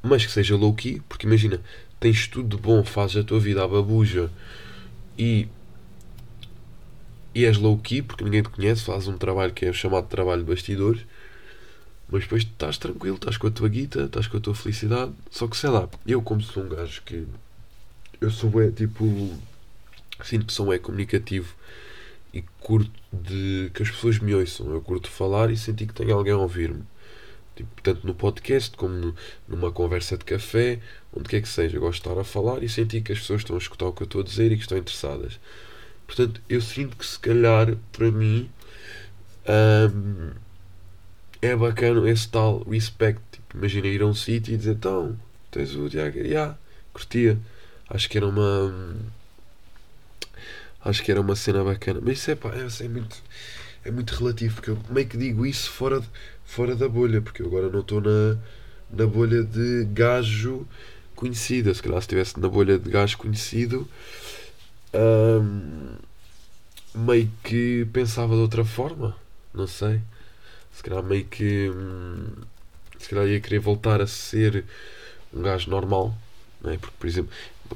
mas 0.01 0.25
que 0.25 0.31
seja 0.31 0.55
low 0.55 0.73
key, 0.73 1.01
porque 1.07 1.27
imagina, 1.27 1.61
tens 1.99 2.27
tudo 2.27 2.55
de 2.55 2.61
bom, 2.61 2.83
fazes 2.83 3.17
a 3.17 3.23
tua 3.23 3.39
vida 3.39 3.63
à 3.63 3.67
babuja 3.67 4.31
e, 5.17 5.47
e 7.35 7.45
és 7.45 7.57
low 7.57 7.77
key, 7.77 8.01
porque 8.01 8.23
ninguém 8.23 8.41
te 8.41 8.49
conhece, 8.49 8.83
fazes 8.83 9.07
um 9.07 9.17
trabalho 9.17 9.53
que 9.53 9.65
é 9.65 9.73
chamado 9.73 10.05
de 10.05 10.09
trabalho 10.09 10.43
de 10.43 10.49
bastidores, 10.49 11.05
mas 12.11 12.23
depois 12.23 12.43
estás 12.43 12.77
tranquilo, 12.77 13.15
estás 13.15 13.37
com 13.37 13.47
a 13.47 13.51
tua 13.51 13.69
guita, 13.69 14.03
estás 14.03 14.27
com 14.27 14.37
a 14.37 14.39
tua 14.39 14.55
felicidade, 14.55 15.11
só 15.29 15.47
que 15.47 15.57
sei 15.57 15.69
lá, 15.69 15.87
eu 16.07 16.21
como 16.21 16.41
sou 16.41 16.63
um 16.63 16.69
gajo 16.69 17.01
que 17.05 17.27
eu 18.21 18.29
sou 18.29 18.61
é 18.61 18.71
tipo 18.71 19.05
sinto 20.23 20.45
que 20.45 20.53
sou 20.53 20.73
é 20.73 20.79
comunicativo 20.79 21.53
e 22.33 22.41
curto 22.59 22.91
de 23.11 23.71
que 23.73 23.83
as 23.83 23.89
pessoas 23.89 24.19
me 24.19 24.33
ouçam. 24.35 24.71
Eu 24.71 24.81
curto 24.81 25.09
falar 25.09 25.49
e 25.49 25.57
sentir 25.57 25.87
que 25.87 25.93
tem 25.93 26.11
alguém 26.11 26.33
a 26.33 26.37
ouvir-me. 26.37 26.83
Tipo, 27.59 27.81
tanto 27.81 28.07
no 28.07 28.13
podcast 28.13 28.77
como 28.77 29.13
numa 29.45 29.69
conversa 29.69 30.17
de 30.17 30.23
café, 30.23 30.79
onde 31.13 31.27
quer 31.27 31.41
que 31.41 31.49
seja. 31.49 31.75
Eu 31.75 31.81
gosto 31.81 32.01
de 32.01 32.07
estar 32.07 32.21
a 32.21 32.23
falar 32.23 32.63
e 32.63 32.69
sentir 32.69 33.01
que 33.01 33.11
as 33.11 33.19
pessoas 33.19 33.41
estão 33.41 33.57
a 33.57 33.59
escutar 33.59 33.85
o 33.85 33.91
que 33.91 34.03
eu 34.03 34.05
estou 34.05 34.21
a 34.21 34.23
dizer 34.23 34.49
e 34.49 34.55
que 34.55 34.61
estão 34.61 34.77
interessadas. 34.77 35.37
Portanto, 36.07 36.41
eu 36.47 36.61
sinto 36.61 36.95
que 36.95 37.05
se 37.05 37.19
calhar, 37.19 37.75
para 37.91 38.09
mim, 38.09 38.49
hum, 39.93 40.31
é 41.41 41.53
bacana 41.53 42.09
esse 42.09 42.29
tal 42.29 42.63
respect. 42.63 43.21
Tipo, 43.29 43.57
imagina 43.57 43.87
ir 43.87 44.01
a 44.01 44.05
um 44.05 44.13
sítio 44.13 44.53
e 44.53 44.57
dizer, 44.57 44.75
então, 44.75 45.19
tens 45.51 45.75
o 45.75 45.89
Diago, 45.89 46.17
yeah, 46.17 46.57
curtia. 46.93 47.37
Acho 47.89 48.09
que 48.09 48.17
era 48.17 48.27
uma 48.27 48.71
acho 50.85 51.03
que 51.03 51.11
era 51.11 51.19
uma 51.19 51.35
cena 51.35 51.61
bacana. 51.61 51.99
Mas 52.01 52.19
isso 52.19 52.31
é, 52.31 52.35
pá, 52.35 52.51
é, 52.55 52.85
é, 52.85 52.87
muito, 52.87 53.17
é 53.83 53.91
muito 53.91 54.11
relativo, 54.15 54.55
porque 54.55 54.71
eu 54.71 54.77
meio 54.89 55.07
que 55.07 55.17
digo 55.17 55.45
isso 55.45 55.69
fora, 55.71 56.03
fora 56.45 56.75
da 56.75 56.87
bolha, 56.87 57.21
porque 57.21 57.41
eu 57.41 57.47
agora 57.47 57.69
não 57.69 57.79
estou 57.79 58.01
na, 58.01 58.37
na 58.91 59.05
bolha 59.05 59.43
de 59.43 59.85
gajo 59.85 60.67
conhecido. 61.15 61.73
Se 61.73 61.81
calhar 61.81 61.99
se 62.01 62.05
estivesse 62.05 62.39
na 62.39 62.47
bolha 62.47 62.77
de 62.77 62.89
gajo 62.89 63.17
conhecido, 63.17 63.87
hum, 64.93 65.95
meio 66.93 67.31
que 67.43 67.87
pensava 67.93 68.35
de 68.35 68.41
outra 68.41 68.65
forma. 68.65 69.15
Não 69.53 69.67
sei. 69.67 70.01
Se 70.73 70.83
calhar 70.83 71.03
meio 71.03 71.25
que. 71.25 71.69
Hum, 71.69 72.27
se 72.97 73.09
calhar 73.09 73.27
ia 73.27 73.39
querer 73.39 73.59
voltar 73.59 74.01
a 74.01 74.07
ser 74.07 74.65
um 75.33 75.41
gajo 75.41 75.69
normal. 75.69 76.15
Não 76.61 76.71
é? 76.71 76.77
Porque, 76.77 76.95
por 76.99 77.07
exemplo, 77.07 77.31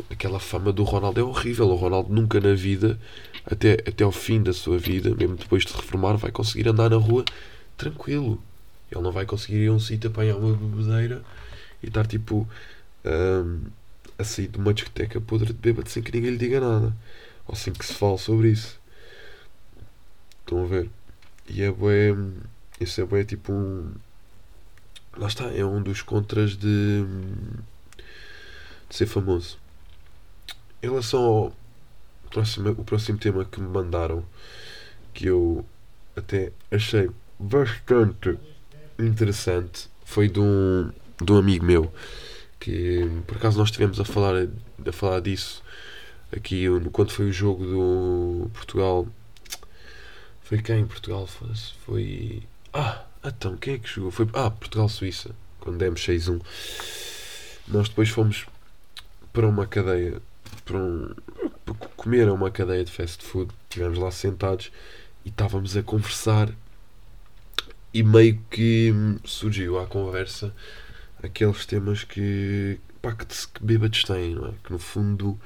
aquela 0.10 0.40
fama 0.40 0.72
do 0.72 0.84
Ronaldo 0.84 1.20
é 1.20 1.24
horrível. 1.24 1.68
O 1.70 1.76
Ronaldo 1.76 2.14
nunca 2.14 2.40
na 2.40 2.54
vida, 2.54 3.00
até, 3.46 3.74
até 3.74 4.04
ao 4.04 4.12
fim 4.12 4.42
da 4.42 4.54
sua 4.54 4.78
vida, 4.78 5.14
mesmo 5.16 5.36
depois 5.36 5.64
de 5.64 5.74
reformar, 5.74 6.16
vai 6.18 6.32
conseguir 6.32 6.68
andar 6.68 6.90
na 6.90 6.98
rua 6.98 7.26
tranquilo. 7.78 8.42
Ele 8.92 9.02
não 9.02 9.12
vai 9.12 9.26
conseguir 9.26 9.58
ir 9.58 9.68
a 9.68 9.74
um 9.74 9.80
sítio 9.80 10.10
apanhar 10.10 10.38
uma 10.38 10.56
bebedeira 10.56 11.24
e 11.82 11.88
estar 11.88 12.06
tipo 12.06 12.48
um, 13.06 13.62
a 14.18 14.24
sair 14.24 14.48
de 14.48 14.58
uma 14.58 14.74
discoteca 14.74 15.20
podre 15.20 15.48
de 15.48 15.54
bêbado 15.54 15.90
sem 15.90 16.04
que 16.04 16.12
ninguém 16.12 16.32
lhe 16.32 16.38
diga 16.38 16.60
nada. 16.60 16.96
Ou 17.48 17.56
sem 17.56 17.74
que 17.74 17.86
se 17.86 17.94
fale 17.94 18.18
sobre 18.18 18.50
isso. 18.52 18.80
Estão 20.42 20.64
a 20.64 20.68
ver? 20.68 20.90
E 21.50 21.62
é 21.62 21.72
bué. 21.72 22.16
Isso 22.80 23.02
é 23.02 23.06
bué 23.06 23.24
tipo 23.24 23.52
um. 23.52 23.92
Lá 25.18 25.28
está, 25.28 25.46
é 25.52 25.64
um 25.64 25.82
dos 25.82 26.02
contras 26.02 26.52
de, 26.58 27.04
de 28.90 28.96
ser 28.96 29.06
famoso. 29.06 29.63
Em 30.84 30.90
relação 30.90 31.24
ao 31.24 31.54
próximo, 32.30 32.72
o 32.72 32.84
próximo 32.84 33.18
tema 33.18 33.46
que 33.46 33.62
me 33.62 33.70
mandaram, 33.70 34.22
que 35.14 35.28
eu 35.28 35.66
até 36.14 36.52
achei 36.70 37.10
bastante 37.40 38.38
interessante, 39.00 39.88
foi 40.04 40.28
de 40.28 40.42
um, 40.42 40.92
de 41.24 41.32
um 41.32 41.38
amigo 41.38 41.64
meu, 41.66 41.94
que 42.60 43.10
por 43.26 43.38
acaso 43.38 43.58
nós 43.58 43.70
estivemos 43.70 43.98
a 43.98 44.04
falar, 44.04 44.46
a 44.86 44.92
falar 44.92 45.22
disso 45.22 45.64
aqui 46.36 46.66
quando 46.92 47.12
foi 47.12 47.30
o 47.30 47.34
jogo 47.34 47.66
do 47.66 48.50
Portugal. 48.54 49.08
Foi 50.42 50.62
quem 50.62 50.82
em 50.82 50.86
Portugal? 50.86 51.26
Foi. 51.86 52.44
Ah, 52.74 53.06
então, 53.24 53.56
quem 53.56 53.76
é 53.76 53.80
que 53.80 53.88
jogou? 53.88 54.12
Foi. 54.12 54.28
Ah, 54.34 54.52
Portugal-Suíça, 54.52 55.34
quando 55.62 55.78
demos 55.78 56.02
6-1. 56.06 56.42
Nós 57.70 57.88
depois 57.88 58.10
fomos 58.10 58.46
para 59.32 59.48
uma 59.48 59.66
cadeia 59.66 60.22
para, 60.62 60.78
um, 60.78 61.10
para 61.66 61.76
comer 61.96 62.28
a 62.28 62.34
uma 62.34 62.52
cadeia 62.52 62.84
de 62.84 62.92
fast 62.92 63.24
food. 63.24 63.52
Estivemos 63.64 63.98
lá 63.98 64.12
sentados 64.12 64.72
e 65.26 65.30
estávamos 65.30 65.76
a 65.76 65.84
conversar 65.84 66.50
e 67.94 68.04
meio 68.04 68.40
que 68.50 68.94
surgiu 69.24 69.80
à 69.80 69.86
conversa 69.86 70.54
aqueles 71.22 71.66
temas 71.66 72.04
que, 72.04 72.80
pá, 73.02 73.14
que, 73.14 73.26
que 73.26 73.64
bêbados 73.64 74.04
têm, 74.04 74.36
não 74.36 74.48
é? 74.48 74.52
Que 74.64 74.72
no 74.72 74.80
fundo 74.80 75.40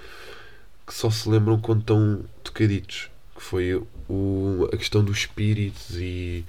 que 0.85 0.93
só 0.93 1.09
se 1.09 1.29
lembram 1.29 1.59
quando 1.59 1.81
estão 1.81 2.23
tocaditos. 2.43 3.09
Que 3.35 3.43
foi 3.43 3.75
o, 4.09 4.67
a 4.73 4.77
questão 4.77 5.03
dos 5.03 5.19
espíritos 5.19 5.95
e 5.95 6.43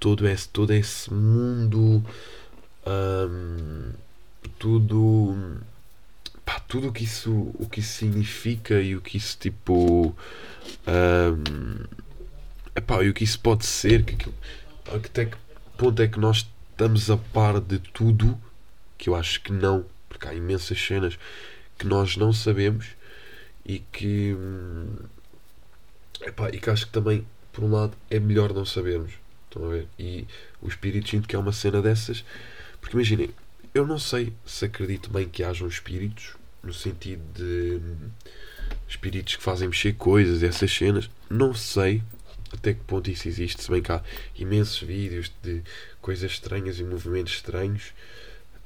todo 0.00 0.26
esse, 0.26 0.48
todo 0.48 0.72
esse 0.72 1.12
mundo. 1.12 2.02
Um, 2.86 3.92
tudo 4.58 5.34
pá, 5.34 5.58
tudo 6.72 6.88
o 6.88 6.92
que 6.92 7.04
isso 7.04 7.30
o 7.58 7.68
que 7.68 7.80
isso 7.80 7.98
significa 7.98 8.80
e 8.80 8.96
o 8.96 9.00
que 9.02 9.18
isso 9.18 9.36
tipo 9.38 10.16
um, 10.88 11.84
epá, 12.74 13.04
e 13.04 13.10
o 13.10 13.12
que 13.12 13.22
isso 13.22 13.38
pode 13.40 13.66
ser 13.66 14.02
que, 14.06 14.16
que, 14.16 14.32
até 14.86 15.26
que 15.26 15.36
ponto 15.76 16.00
é 16.00 16.08
que 16.08 16.18
nós 16.18 16.48
estamos 16.70 17.10
a 17.10 17.18
par 17.18 17.60
de 17.60 17.78
tudo 17.78 18.40
que 18.96 19.10
eu 19.10 19.14
acho 19.14 19.42
que 19.42 19.52
não 19.52 19.84
porque 20.08 20.26
há 20.26 20.32
imensas 20.32 20.82
cenas 20.82 21.18
que 21.76 21.86
nós 21.86 22.16
não 22.16 22.32
sabemos 22.32 22.86
e 23.66 23.80
que 23.80 24.32
hum, 24.32 24.96
epá, 26.22 26.48
e 26.48 26.58
que 26.58 26.70
acho 26.70 26.86
que 26.86 26.92
também 26.92 27.26
por 27.52 27.64
um 27.64 27.70
lado 27.70 27.92
é 28.08 28.18
melhor 28.18 28.54
não 28.54 28.64
sabermos 28.64 29.12
estão 29.44 29.66
a 29.66 29.68
ver? 29.68 29.88
E 29.98 30.26
o 30.62 30.68
espírito 30.68 31.10
sinto 31.10 31.28
que 31.28 31.36
é 31.36 31.38
uma 31.38 31.52
cena 31.52 31.82
dessas 31.82 32.24
porque 32.80 32.96
imaginem 32.96 33.28
eu 33.74 33.86
não 33.86 33.98
sei 33.98 34.32
se 34.46 34.64
acredito 34.64 35.10
bem 35.10 35.28
que 35.28 35.42
hajam 35.42 35.68
espíritos, 35.68 36.34
no 36.62 36.72
sentido 36.72 37.22
de 37.34 37.80
hum, 37.82 38.10
espíritos 38.88 39.36
que 39.36 39.42
fazem 39.42 39.68
mexer 39.68 39.94
coisas, 39.94 40.42
essas 40.42 40.70
cenas. 40.72 41.10
Não 41.28 41.54
sei 41.54 42.02
até 42.52 42.74
que 42.74 42.80
ponto 42.80 43.10
isso 43.10 43.26
existe, 43.28 43.62
se 43.62 43.70
bem 43.70 43.82
que 43.82 43.90
há 43.90 44.02
imensos 44.36 44.78
vídeos 44.78 45.32
de 45.42 45.62
coisas 46.00 46.30
estranhas 46.30 46.78
e 46.78 46.84
movimentos 46.84 47.32
estranhos 47.32 47.94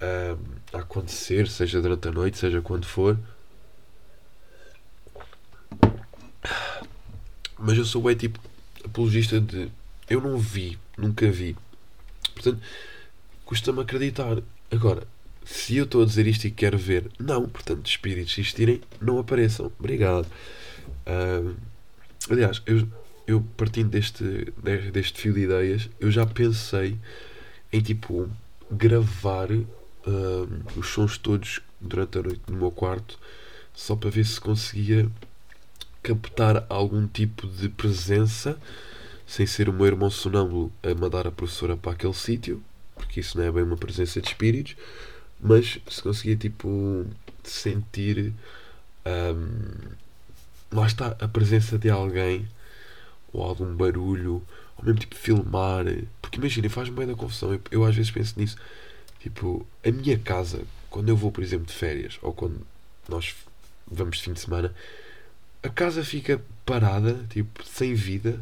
uh, 0.01 0.39
a 0.73 0.81
acontecer, 0.81 1.49
seja 1.49 1.81
durante 1.81 2.09
a 2.09 2.11
noite, 2.11 2.37
seja 2.37 2.61
quando 2.61 2.85
for. 2.85 3.17
Mas 7.59 7.79
eu 7.79 7.85
sou 7.85 8.03
bem 8.03 8.17
tipo 8.17 8.41
apologista 8.85 9.41
de 9.41 9.71
eu 10.11 10.21
não 10.21 10.37
vi, 10.37 10.79
nunca 10.97 11.31
vi. 11.31 11.57
Portanto, 12.35 12.61
custa-me 13.45 13.81
acreditar. 13.81 14.43
Agora, 14.71 15.07
se 15.47 15.77
eu 15.77 15.85
estou 15.85 16.03
a 16.03 16.05
dizer 16.05 16.27
isto 16.27 16.45
e 16.45 16.51
quero 16.51 16.77
ver, 16.77 17.09
não, 17.21 17.49
portanto, 17.49 17.87
espíritos 17.87 18.37
existirem, 18.37 18.81
não 19.01 19.21
apareçam. 19.21 19.71
Obrigado. 19.79 20.27
Uh, 21.07 21.55
aliás, 22.29 22.61
eu, 22.67 22.87
eu 23.29 23.41
partindo 23.57 23.91
deste, 23.91 24.53
deste 24.93 25.21
fio 25.21 25.33
de 25.33 25.43
ideias, 25.43 25.89
eu 26.01 26.11
já 26.11 26.27
pensei 26.27 26.99
em 27.73 27.81
tipo 27.81 28.29
gravar 28.69 29.53
uh, 29.53 29.69
os 30.77 30.89
sons 30.89 31.17
todos 31.17 31.61
durante 31.81 32.19
a 32.19 32.23
noite 32.23 32.43
no 32.49 32.57
meu 32.57 32.73
quarto 32.73 33.17
só 33.73 33.95
para 33.95 34.11
ver 34.11 34.25
se 34.25 34.41
conseguia 34.41 35.09
captar 36.03 36.67
algum 36.69 37.07
tipo 37.07 37.47
de 37.47 37.69
presença 37.69 38.59
sem 39.25 39.47
ser 39.47 39.69
o 39.69 39.73
meu 39.73 39.87
irmão 39.87 40.11
sonâmbulo 40.11 40.73
a 40.83 40.93
mandar 40.95 41.27
a 41.27 41.31
professora 41.31 41.77
para 41.77 41.93
aquele 41.93 42.15
sítio 42.15 42.61
porque 42.97 43.21
isso 43.21 43.39
não 43.39 43.45
é 43.45 43.53
bem 43.53 43.63
uma 43.63 43.77
presença 43.77 44.21
de 44.21 44.29
espíritos, 44.29 44.75
mas 45.41 45.79
se 45.89 46.03
conseguia 46.03 46.37
tipo 46.37 47.07
sentir 47.45 48.33
um, 49.07 50.77
lá 50.77 50.87
está 50.87 51.17
a 51.21 51.29
presença 51.29 51.79
de 51.79 51.91
alguém 51.91 52.49
ou 53.33 53.43
algum 53.43 53.75
barulho 53.75 54.43
ou 54.77 54.85
mesmo 54.85 55.01
tipo 55.01 55.15
filmar 55.15 55.85
porque 56.21 56.39
imagina, 56.39 56.69
faz-me 56.69 56.97
bem 56.97 57.07
da 57.07 57.15
confusão 57.15 57.53
eu, 57.53 57.61
eu, 57.71 57.85
às 57.85 57.95
vezes 57.95 58.11
penso 58.11 58.39
nisso. 58.39 58.57
Tipo, 59.21 59.67
a 59.85 59.91
minha 59.91 60.19
casa 60.19 60.63
quando 60.91 61.09
eu 61.09 61.17
vou 61.17 61.33
por 61.33 61.43
exemplo 61.43 61.67
de 61.67 61.73
férias 61.73 62.19
ou 62.23 62.33
quando 62.33 62.61
nós 63.09 63.35
vamos 63.91 64.19
de 64.19 64.25
fim 64.25 64.33
de 64.33 64.41
semana 64.41 64.75
a 65.63 65.69
casa 65.69 66.05
fica 66.05 66.43
parada 66.65 67.27
tipo, 67.31 67.65
sem 67.65 67.95
vida 67.95 68.41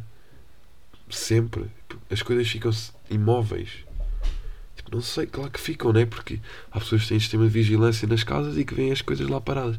sempre. 1.11 1.71
As 2.11 2.23
coisas 2.23 2.49
ficam 2.49 2.71
imóveis 3.11 3.84
não 4.95 5.03
sei, 5.03 5.27
claro 5.27 5.51
que 5.51 5.61
ficam, 5.61 5.93
né? 5.93 6.07
Porque 6.07 6.41
há 6.71 6.79
pessoas 6.79 7.03
que 7.03 7.09
têm 7.09 7.19
sistema 7.19 7.45
de 7.45 7.51
vigilância 7.51 8.07
nas 8.07 8.23
casas 8.23 8.57
e 8.57 8.65
que 8.65 8.75
veem 8.75 8.93
as 8.93 9.03
coisas 9.03 9.29
lá 9.29 9.41
paradas. 9.41 9.77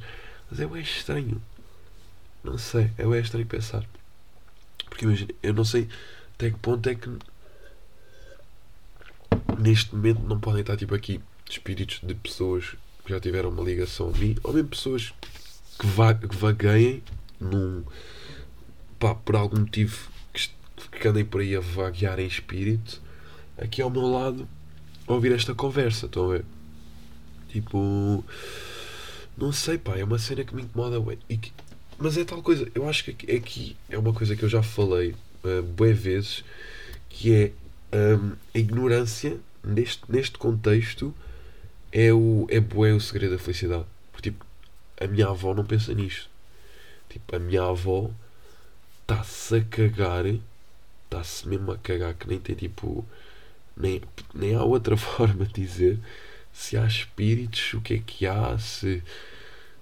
Mas 0.52 0.60
é 0.60 0.66
estranho. 0.82 1.42
Não 2.44 2.58
sei, 2.58 2.92
é 2.98 3.20
estranho 3.20 3.46
pensar. 3.46 3.86
Porque 4.90 5.06
imagina, 5.06 5.32
eu 5.42 5.54
não 5.54 5.64
sei 5.64 5.88
até 6.34 6.52
que 6.52 6.58
ponto 6.58 6.90
é 6.90 6.96
que 6.96 7.10
neste 9.58 9.96
momento 9.96 10.20
não 10.22 10.38
podem 10.38 10.62
estar 10.62 10.76
tipo 10.76 10.94
aqui 10.94 11.22
espíritos 11.50 12.02
de 12.04 12.14
pessoas 12.14 12.76
que 13.06 13.12
já 13.14 13.20
tiveram 13.20 13.50
uma 13.50 13.64
ligação 13.64 14.10
a 14.14 14.18
mim, 14.18 14.36
ou 14.44 14.52
mesmo 14.52 14.68
pessoas 14.68 15.14
que, 15.80 15.88
va 15.88 16.14
que 16.14 16.36
vagueiem 16.36 17.02
num 17.40 17.86
pá, 19.00 19.16
por 19.16 19.38
algum 19.38 19.60
motivo 19.60 20.10
que, 20.34 20.50
que 21.00 21.08
andem 21.08 21.24
por 21.24 21.40
aí 21.40 21.56
a 21.56 21.62
vaguear 21.62 22.20
em 22.20 22.28
espírito 22.28 23.02
aqui 23.58 23.82
ao 23.82 23.90
meu 23.90 24.02
lado 24.02 24.46
ouvir 25.08 25.32
esta 25.32 25.54
conversa, 25.54 26.06
estão 26.06 26.26
a 26.26 26.34
ver? 26.34 26.46
Tipo. 27.50 28.24
Não 29.38 29.52
sei, 29.52 29.78
pá, 29.78 29.98
é 29.98 30.04
uma 30.04 30.18
cena 30.18 30.44
que 30.44 30.56
me 30.56 30.62
incomoda, 30.62 31.00
ué. 31.00 31.18
Que, 31.28 31.52
mas 31.98 32.18
é 32.18 32.24
tal 32.24 32.42
coisa, 32.42 32.70
eu 32.74 32.88
acho 32.88 33.04
que 33.04 33.32
aqui 33.32 33.76
é 33.90 33.98
uma 33.98 34.14
coisa 34.14 34.36
que 34.36 34.44
eu 34.44 34.50
já 34.50 34.64
falei 34.64 35.14
uh, 35.44 35.94
vezes, 35.94 36.44
que 37.10 37.34
é 37.34 37.52
um, 37.96 38.32
a 38.54 38.58
ignorância 38.58 39.38
neste, 39.64 40.04
neste 40.10 40.38
contexto 40.38 41.14
é 41.92 42.12
o 42.14 42.48
é 42.50 42.60
bué 42.60 42.94
o 42.94 43.00
segredo 43.00 43.32
da 43.32 43.40
felicidade. 43.40 43.86
Porque, 44.12 44.32
tipo, 44.32 44.46
a 45.00 45.08
minha 45.08 45.28
avó 45.28 45.54
não 45.54 45.66
pensa 45.66 45.94
nisto. 45.94 46.30
Tipo, 47.10 47.36
a 47.36 47.40
minha 47.40 47.64
avó 47.64 48.10
está-se 49.02 49.56
a 49.56 49.64
cagar, 49.64 50.26
está-se 50.26 51.48
mesmo 51.48 51.72
a 51.72 51.78
cagar, 51.78 52.14
que 52.16 52.28
nem 52.28 52.40
tem 52.40 52.56
tipo 52.56 53.06
nem, 53.76 54.02
nem 54.34 54.56
há 54.56 54.64
outra 54.64 54.96
forma 54.98 55.46
de 55.46 55.54
dizer 55.54 56.00
se 56.56 56.78
há 56.78 56.86
espíritos, 56.86 57.74
o 57.74 57.82
que 57.82 57.96
é 57.96 58.00
que 58.00 58.26
há, 58.26 58.58
se, 58.58 59.04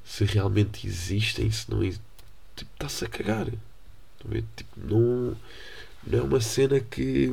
se 0.04 0.26
realmente 0.26 0.88
existem, 0.88 1.50
se 1.52 1.70
não 1.70 1.84
existem. 1.84 2.06
Tipo, 2.56 2.72
está-se 2.74 3.06
a 3.06 3.08
cagar. 3.08 3.48
Tipo, 4.56 4.72
não, 4.78 5.38
não 6.06 6.20
é 6.20 6.22
uma 6.22 6.42
cena 6.42 6.80
que, 6.80 7.32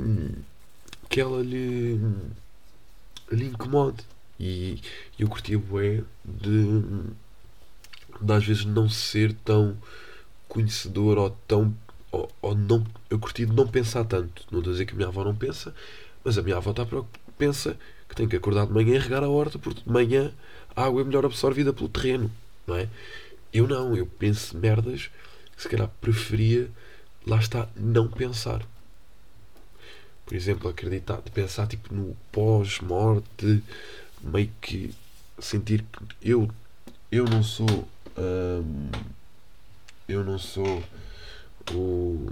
que 1.08 1.20
ela 1.20 1.42
lhe, 1.42 1.98
lhe 3.32 3.46
incomode. 3.46 4.04
E 4.38 4.80
eu 5.18 5.28
curti 5.28 5.56
o 5.56 5.60
bué 5.60 6.02
de, 6.24 6.82
de 8.20 8.32
às 8.32 8.44
vezes 8.44 8.64
não 8.64 8.88
ser 8.88 9.34
tão 9.44 9.76
conhecedor 10.48 11.18
ou 11.18 11.30
tão. 11.46 11.74
Ou, 12.12 12.30
ou 12.42 12.54
não, 12.54 12.86
eu 13.08 13.18
curti 13.18 13.46
de 13.46 13.52
não 13.52 13.66
pensar 13.66 14.04
tanto. 14.04 14.44
Não 14.50 14.58
estou 14.60 14.70
a 14.70 14.74
dizer 14.74 14.84
que 14.84 14.92
a 14.92 14.96
minha 14.96 15.08
avó 15.08 15.24
não 15.24 15.34
pensa, 15.34 15.74
mas 16.24 16.38
a 16.38 16.42
minha 16.42 16.56
avó 16.56 16.70
está 16.70 16.86
pensa 17.38 17.76
que 18.08 18.14
tem 18.14 18.28
que 18.28 18.36
acordar 18.36 18.66
de 18.66 18.72
manhã 18.72 18.96
e 18.96 18.98
regar 18.98 19.22
a 19.22 19.28
horta, 19.28 19.58
porque 19.58 19.82
de 19.82 19.90
manhã 19.90 20.32
a 20.74 20.84
água 20.84 21.00
é 21.00 21.04
melhor 21.04 21.24
absorvida 21.24 21.72
pelo 21.72 21.88
terreno, 21.88 22.30
não 22.66 22.76
é? 22.76 22.88
Eu 23.52 23.66
não, 23.66 23.96
eu 23.96 24.06
penso 24.06 24.56
merdas 24.56 25.10
que 25.56 25.62
se 25.62 25.68
calhar 25.68 25.88
preferia, 26.00 26.70
lá 27.26 27.38
está, 27.38 27.68
não 27.76 28.08
pensar. 28.08 28.62
Por 30.24 30.34
exemplo, 30.34 30.68
acreditar, 30.68 31.20
de 31.22 31.30
pensar 31.30 31.66
tipo 31.66 31.92
no 31.92 32.16
pós-morte, 32.30 33.62
meio 34.22 34.50
que 34.60 34.94
sentir 35.38 35.82
que 35.82 36.30
eu, 36.30 36.48
eu 37.10 37.24
não 37.24 37.42
sou. 37.42 37.88
Hum, 38.16 38.90
eu 40.08 40.24
não 40.24 40.38
sou 40.38 40.82
o 41.72 42.30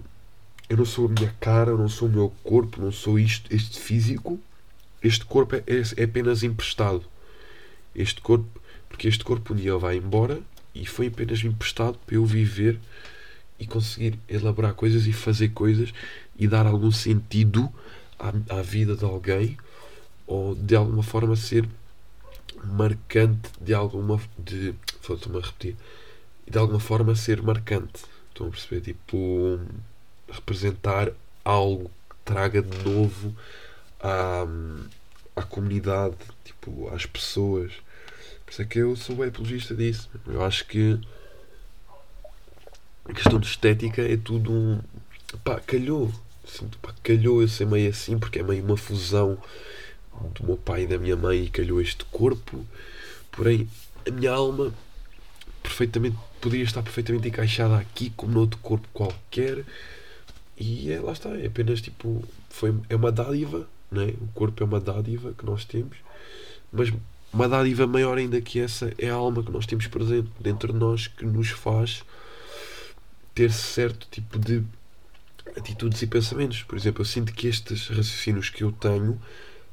eu 0.68 0.76
não 0.76 0.85
sou 0.85 1.07
a 1.07 1.09
minha 1.09 1.35
cara, 1.40 1.70
eu 1.70 1.78
não 1.78 1.88
sou 1.88 2.09
o 2.09 2.11
meu 2.11 2.33
corpo, 2.44 2.81
não 2.81 2.92
sou 2.92 3.18
isto, 3.18 3.52
este 3.54 3.78
físico. 3.81 4.38
Este 5.02 5.24
corpo 5.24 5.57
é, 5.57 5.62
é, 5.66 6.04
apenas 6.04 6.42
emprestado. 6.42 7.04
Este 7.94 8.20
corpo, 8.20 8.46
porque 8.88 9.09
este 9.09 9.24
corpo 9.24 9.54
um 9.54 9.57
dia 9.57 9.76
vai 9.76 9.96
embora 9.96 10.40
e 10.74 10.85
foi 10.87 11.07
apenas 11.07 11.42
emprestado 11.42 11.98
para 12.04 12.16
eu 12.16 12.24
viver 12.24 12.78
e 13.59 13.66
conseguir 13.66 14.18
elaborar 14.28 14.74
coisas 14.74 15.07
e 15.07 15.12
fazer 15.12 15.48
coisas 15.50 15.92
e 16.38 16.46
dar 16.46 16.66
algum 16.66 16.92
sentido 16.92 17.72
à, 18.18 18.59
à 18.59 18.62
vida 18.62 18.94
de 18.94 19.04
alguém 19.04 19.57
ou 20.26 20.54
de 20.54 20.76
alguma 20.76 21.02
forma 21.02 21.35
ser 21.35 21.68
marcante 22.64 23.50
de 23.61 23.74
alguma 23.74 24.20
de 24.38 24.74
estou-me 25.00 25.38
a 25.38 25.40
repetir 25.40 25.76
de 26.48 26.59
alguma 26.59 26.81
forma 26.81 27.14
ser 27.14 27.42
marcante 27.42 28.04
estão 28.28 28.48
a 28.48 28.50
perceber 28.50 28.81
tipo 28.81 29.59
representar 30.31 31.11
algo 31.45 31.91
que 32.11 32.17
traga 32.25 32.62
de 32.62 32.77
novo 32.85 33.35
à, 34.01 34.47
à 35.37 35.43
comunidade, 35.43 36.17
tipo, 36.45 36.88
às 36.95 37.07
pessoas. 37.07 37.73
Por 38.45 38.53
isso 38.53 38.62
é 38.62 38.64
que 38.64 38.79
eu 38.79 38.97
sou 38.97 39.17
bem 39.17 39.29
apologista 39.29 39.75
disso. 39.75 40.09
Eu 40.27 40.45
acho 40.45 40.67
que 40.67 40.99
a 43.05 43.12
questão 43.12 43.38
de 43.38 43.47
estética 43.47 44.03
é 44.03 44.17
tudo 44.17 44.53
um. 44.53 44.81
pá, 45.43 45.61
calhou. 45.61 46.12
Sinto, 46.47 46.79
pá, 46.79 46.95
calhou 47.03 47.43
eu 47.43 47.49
ser 47.49 47.67
meio 47.67 47.91
assim, 47.91 48.19
porque 48.19 48.38
é 48.38 48.43
meio 48.43 48.64
uma 48.64 48.77
fusão 48.77 49.38
do 50.35 50.45
meu 50.45 50.57
pai 50.57 50.83
e 50.83 50.87
da 50.87 50.99
minha 50.99 51.17
mãe 51.17 51.45
e 51.45 51.51
calhou 51.51 51.81
este 51.81 52.05
corpo. 52.07 52.64
Porém, 53.31 53.69
a 54.07 54.11
minha 54.11 54.33
alma 54.33 54.73
perfeitamente 55.62 56.17
podia 56.41 56.62
estar 56.62 56.83
perfeitamente 56.83 57.29
encaixada 57.29 57.77
aqui 57.77 58.11
como 58.17 58.33
noutro 58.33 58.59
corpo 58.61 58.88
qualquer 58.93 59.64
e 60.59 60.90
é, 60.90 61.01
lá 61.01 61.12
está, 61.12 61.31
é 61.31 61.47
apenas 61.47 61.81
tipo. 61.81 62.25
Foi, 62.51 62.75
é 62.88 62.97
uma 62.97 63.12
dádiva, 63.12 63.66
né? 63.90 64.14
o 64.21 64.27
corpo 64.35 64.62
é 64.62 64.66
uma 64.66 64.81
dádiva 64.81 65.33
que 65.37 65.47
nós 65.47 65.64
temos, 65.64 65.97
mas 66.73 66.92
uma 67.33 67.49
dádiva 67.49 67.87
maior 67.87 68.18
ainda 68.18 68.40
que 68.40 68.59
essa 68.59 68.92
é 68.99 69.09
a 69.09 69.14
alma 69.14 69.42
que 69.42 69.53
nós 69.53 69.66
temos 69.66 69.87
presente 69.87 70.29
dentro 70.40 70.73
de 70.73 70.79
nós 70.79 71.07
que 71.07 71.25
nos 71.25 71.51
faz 71.51 72.03
ter 73.35 73.53
certo 73.53 74.09
tipo 74.11 74.38
de 74.38 74.64
atitudes 75.57 76.03
e 76.03 76.07
pensamentos. 76.07 76.62
Por 76.62 76.77
exemplo, 76.77 77.03
eu 77.03 77.07
sinto 77.07 77.33
que 77.33 77.47
estes 77.47 77.88
raciocínios 77.88 78.51
que 78.51 78.64
eu 78.64 78.73
tenho 78.73 79.21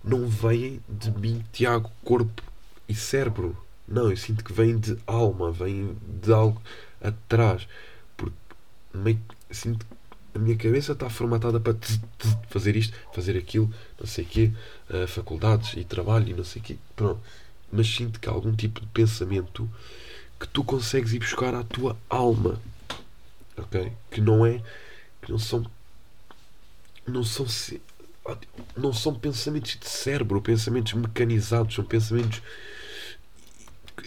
não 0.03 0.27
vêm 0.27 0.79
de 0.87 1.09
mim, 1.11 1.43
Tiago, 1.51 1.91
corpo 2.03 2.43
e 2.87 2.93
cérebro. 2.93 3.57
Não, 3.87 4.11
eu 4.11 4.17
sinto 4.17 4.43
que 4.43 4.53
vêm 4.53 4.77
de 4.77 4.97
alma, 5.07 5.51
vêm 5.51 5.97
de 6.21 6.31
algo 6.31 6.61
atrás. 7.01 7.67
Porque 8.15 8.35
meio 8.93 9.19
sinto 9.49 9.85
a 10.35 10.39
minha 10.39 10.57
cabeça 10.57 10.91
está 10.91 11.09
formatada 11.09 11.59
para 11.61 11.75
fazer 12.49 12.75
isto, 12.75 12.93
fazer 13.13 13.37
aquilo, 13.37 13.73
não 13.97 14.05
sei 14.05 14.25
o 14.25 14.27
quê, 14.27 14.51
uh, 14.89 15.07
faculdades 15.07 15.73
e 15.77 15.83
trabalho 15.85 16.29
e 16.29 16.33
não 16.33 16.43
sei 16.43 16.61
o 16.61 16.65
quê. 16.65 16.77
Pronto. 16.93 17.21
Mas 17.71 17.87
sinto 17.87 18.19
que 18.19 18.27
há 18.27 18.31
algum 18.33 18.53
tipo 18.53 18.81
de 18.81 18.87
pensamento 18.87 19.69
que 20.37 20.47
tu 20.47 20.63
consegues 20.63 21.13
ir 21.13 21.19
buscar 21.19 21.55
à 21.55 21.63
tua 21.63 21.97
alma. 22.09 22.61
Ok? 23.57 23.91
Que 24.11 24.19
não 24.19 24.45
é. 24.45 24.61
Que 25.21 25.31
não 25.31 25.39
são. 25.39 25.65
Não 27.07 27.23
são. 27.23 27.45
Não 28.75 28.91
são 28.91 29.15
pensamentos 29.15 29.77
de 29.79 29.87
cérebro, 29.87 30.41
pensamentos 30.41 30.93
mecanizados, 30.93 31.75
são 31.75 31.85
pensamentos 31.85 32.41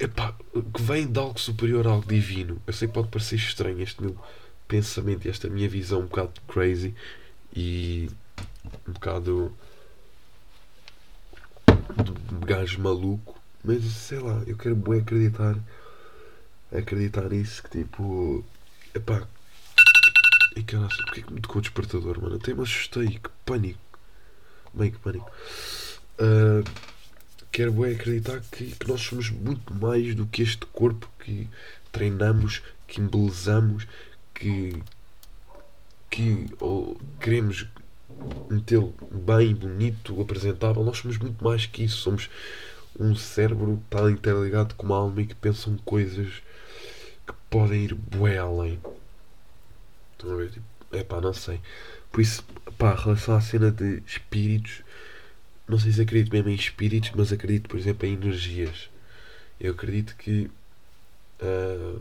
epá, 0.01 0.35
que 0.75 0.83
vêm 0.83 1.07
de 1.07 1.19
algo 1.19 1.41
superior 1.41 1.87
algo 1.87 2.07
divino. 2.07 2.61
Eu 2.67 2.73
sei 2.73 2.89
que 2.89 2.95
pode 2.95 3.09
parecer 3.09 3.37
estranho 3.37 3.81
este 3.81 4.03
meu 4.03 4.17
pensamento 4.69 5.27
e 5.27 5.31
esta 5.31 5.49
minha 5.49 5.69
visão 5.69 6.01
um 6.01 6.07
bocado 6.07 6.41
crazy 6.47 6.95
e 7.57 8.11
um 8.87 8.93
bocado 8.93 9.57
de 11.97 12.47
gajo 12.47 12.81
maluco, 12.81 13.41
mas 13.65 13.83
sei 13.85 14.19
lá, 14.19 14.43
eu 14.47 14.57
quero 14.57 14.77
bem 14.77 15.01
acreditar 15.01 15.57
acreditar 16.71 17.31
nisso 17.31 17.63
que 17.63 17.83
tipo 17.83 18.45
epá 18.95 19.27
e 20.55 20.63
caralho, 20.63 20.89
porque 21.07 21.21
é 21.21 21.23
que 21.23 21.33
me 21.33 21.41
tocou 21.41 21.59
o 21.59 21.63
despertador, 21.63 22.21
mano? 22.21 22.37
Até 22.37 22.53
me 22.53 22.63
assustei, 22.63 23.09
que 23.09 23.31
pânico 23.45 23.81
meio 24.75 24.93
que 24.93 24.99
pânico 24.99 25.31
uh, 26.19 26.63
quero 27.51 27.73
bem 27.73 27.95
acreditar 27.95 28.41
que, 28.53 28.73
que 28.73 28.89
nós 28.89 29.01
somos 29.01 29.31
muito 29.31 29.75
mais 29.75 30.15
do 30.15 30.27
que 30.27 30.43
este 30.43 30.67
corpo 30.67 31.09
que 31.19 31.49
treinamos, 31.91 32.63
que 32.87 33.01
embelezamos 33.01 33.87
que, 34.39 34.83
que 36.11 36.47
ou 36.61 36.97
queremos 37.21 37.67
metê-lo 38.51 38.95
bem, 39.11 39.55
bonito, 39.55 40.21
apresentável, 40.21 40.85
nós 40.85 40.99
somos 40.99 41.19
muito 41.19 41.43
mais 41.45 41.67
que 41.67 41.85
isso. 41.85 41.99
Somos 41.99 42.31
um 42.99 43.15
cérebro 43.15 43.83
que 43.89 43.97
está 43.97 44.11
interligado 44.11 44.75
com 44.75 44.87
uma 44.87 44.97
alma 44.97 45.21
e 45.23 45.27
que 45.27 45.35
pensam 45.35 45.77
coisas 45.79 46.43
que 47.27 47.33
podem 47.51 47.85
ir 47.85 47.95
bué 47.95 48.39
além. 48.39 48.81
Estão 50.13 50.33
a 50.33 50.37
ver? 50.37 50.51
Tipo, 50.51 50.67
é 50.93 51.05
pá, 51.05 51.21
não 51.21 51.33
sei. 51.33 51.61
Por 52.11 52.21
isso, 52.21 52.45
pá, 52.79 52.95
em 52.95 53.03
relação 53.03 53.37
à 53.37 53.41
cena 53.41 53.71
de 53.71 54.03
espíritos, 54.07 54.83
não 55.69 55.79
sei 55.79 55.93
se 55.93 56.01
acredito 56.01 56.33
mesmo 56.33 56.49
em 56.49 56.55
espíritos, 56.55 57.11
mas 57.15 57.33
acredito, 57.33 57.69
por 57.69 57.79
exemplo, 57.79 58.07
em 58.07 58.15
energias. 58.15 58.89
Eu 59.61 59.73
acredito 59.73 60.17
que. 60.17 60.51
Uh, 61.41 62.01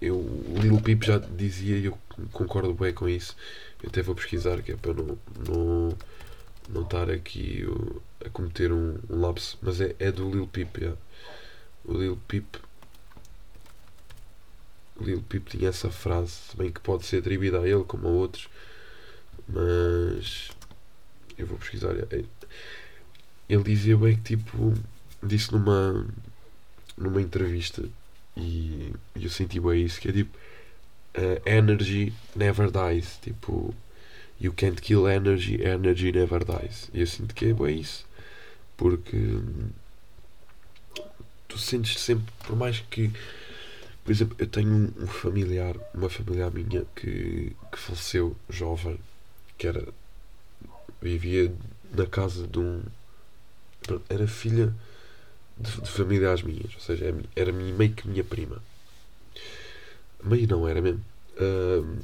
eu, 0.00 0.16
o 0.16 0.58
Lil 0.60 0.80
Peep 0.80 1.02
já 1.04 1.18
dizia 1.18 1.76
e 1.76 1.84
eu 1.84 1.98
concordo 2.32 2.72
bem 2.72 2.92
com 2.94 3.08
isso. 3.08 3.36
Eu 3.82 3.90
até 3.90 4.02
vou 4.02 4.14
pesquisar 4.14 4.62
que 4.62 4.72
é 4.72 4.76
para 4.76 4.94
não, 4.94 5.18
não, 5.46 5.98
não 6.68 6.82
estar 6.82 7.10
aqui 7.10 7.64
a 8.24 8.30
cometer 8.30 8.72
um, 8.72 8.98
um 9.10 9.20
lapso. 9.20 9.58
Mas 9.60 9.80
é, 9.80 9.94
é 9.98 10.10
do 10.10 10.30
Lil 10.30 10.46
Peep. 10.46 10.96
O 11.84 11.92
Lil 11.92 12.16
Peep. 12.28 12.46
O 14.96 15.04
Lil 15.04 15.22
Peep 15.22 15.48
tinha 15.48 15.68
essa 15.68 15.90
frase, 15.90 16.30
se 16.30 16.56
bem 16.56 16.70
que 16.70 16.80
pode 16.80 17.04
ser 17.06 17.18
atribuída 17.18 17.60
a 17.60 17.68
ele 17.68 17.84
como 17.84 18.08
a 18.08 18.10
outros. 18.10 18.48
Mas 19.48 20.50
eu 21.36 21.46
vou 21.46 21.58
pesquisar. 21.58 21.94
É, 22.10 22.24
ele 23.48 23.62
dizia 23.64 23.96
bem 23.96 24.16
que 24.16 24.36
tipo 24.36 24.74
disse 25.22 25.52
numa 25.52 26.06
numa 26.96 27.20
entrevista 27.20 27.82
e, 28.36 28.92
eu 29.14 29.30
senti 29.30 29.60
bem 29.60 29.84
isso, 29.84 30.00
que 30.00 30.08
é 30.08 30.12
tipo 30.12 30.36
uh, 31.16 31.48
energy 31.48 32.12
never 32.34 32.70
dies. 32.70 33.18
Tipo, 33.22 33.74
you 34.40 34.52
can't 34.52 34.80
kill 34.80 35.08
energy, 35.08 35.62
energy 35.62 36.12
never 36.12 36.44
dies. 36.44 36.90
E 36.92 37.00
eu 37.00 37.06
sinto 37.06 37.34
que 37.34 37.46
é 37.46 37.52
bem 37.52 37.80
isso. 37.80 38.06
Porque 38.76 39.18
tu 41.48 41.58
sentes 41.58 42.00
sempre, 42.00 42.32
por 42.46 42.56
mais 42.56 42.80
que 42.90 43.10
por 44.04 44.12
exemplo, 44.12 44.36
eu 44.38 44.46
tenho 44.46 44.92
um 44.98 45.06
familiar, 45.06 45.76
uma 45.94 46.08
familiar 46.08 46.50
minha 46.50 46.84
que, 46.96 47.54
que 47.70 47.78
faleceu 47.78 48.34
jovem, 48.48 48.98
que 49.58 49.66
era 49.66 49.86
vivia 51.00 51.52
na 51.92 52.06
casa 52.06 52.46
de 52.46 52.58
um 52.58 52.82
era 54.08 54.26
filha 54.26 54.74
de, 55.60 55.80
de 55.82 55.90
familiares 55.90 56.42
minhas, 56.42 56.74
ou 56.74 56.80
seja, 56.80 57.06
é 57.06 57.14
era 57.40 57.52
meio 57.52 57.92
que 57.92 58.08
minha 58.08 58.24
prima. 58.24 58.62
Meio 60.22 60.48
não 60.48 60.66
era 60.66 60.80
mesmo. 60.80 61.04
Uh, 61.36 61.98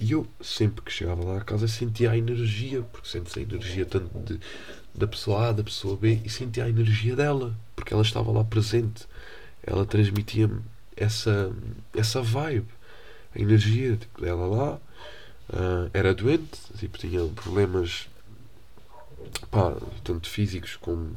e 0.00 0.12
eu, 0.12 0.26
sempre 0.40 0.82
que 0.82 0.92
chegava 0.92 1.24
lá 1.24 1.38
a 1.38 1.44
casa, 1.44 1.66
sentia 1.66 2.12
a 2.12 2.16
energia, 2.16 2.82
porque 2.82 3.08
sentes 3.08 3.36
a 3.36 3.40
energia 3.40 3.84
tanto 3.84 4.16
de, 4.20 4.40
da 4.94 5.06
pessoa 5.08 5.48
A, 5.48 5.52
da 5.52 5.64
pessoa 5.64 5.96
B, 5.96 6.20
e 6.24 6.30
sentia 6.30 6.64
a 6.64 6.68
energia 6.68 7.16
dela, 7.16 7.54
porque 7.74 7.92
ela 7.92 8.02
estava 8.02 8.30
lá 8.30 8.44
presente. 8.44 9.06
Ela 9.62 9.84
transmitia-me 9.84 10.60
essa, 10.96 11.52
essa 11.94 12.22
vibe, 12.22 12.68
a 13.34 13.40
energia 13.40 13.96
tipo, 13.96 14.20
dela 14.20 14.46
lá. 14.46 14.80
Uh, 15.50 15.90
era 15.94 16.14
doente, 16.14 16.60
tipo, 16.76 16.98
tinha 16.98 17.24
problemas 17.28 18.06
pá, 19.50 19.74
tanto 20.04 20.28
físicos 20.28 20.76
como 20.76 21.16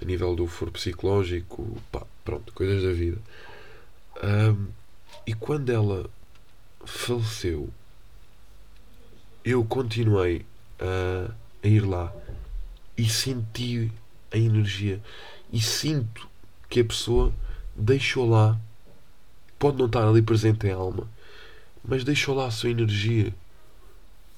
a 0.00 0.04
nível 0.04 0.34
do 0.34 0.46
foro 0.46 0.72
psicológico, 0.72 1.76
pá, 1.92 2.06
pronto, 2.24 2.52
coisas 2.52 2.82
da 2.82 2.92
vida. 2.92 3.18
Um, 4.22 4.68
e 5.26 5.34
quando 5.34 5.70
ela 5.70 6.08
faleceu, 6.84 7.68
eu 9.44 9.64
continuei 9.64 10.44
a, 10.78 11.30
a 11.62 11.68
ir 11.68 11.80
lá 11.80 12.12
e 12.96 13.08
senti 13.08 13.90
a 14.32 14.38
energia 14.38 15.00
e 15.52 15.60
sinto 15.60 16.28
que 16.68 16.80
a 16.80 16.84
pessoa 16.84 17.32
deixou 17.74 18.28
lá, 18.28 18.58
pode 19.58 19.76
não 19.76 19.86
estar 19.86 20.06
ali 20.06 20.22
presente 20.22 20.66
em 20.66 20.72
alma, 20.72 21.08
mas 21.84 22.04
deixou 22.04 22.34
lá 22.34 22.46
a 22.46 22.50
sua 22.50 22.70
energia, 22.70 23.34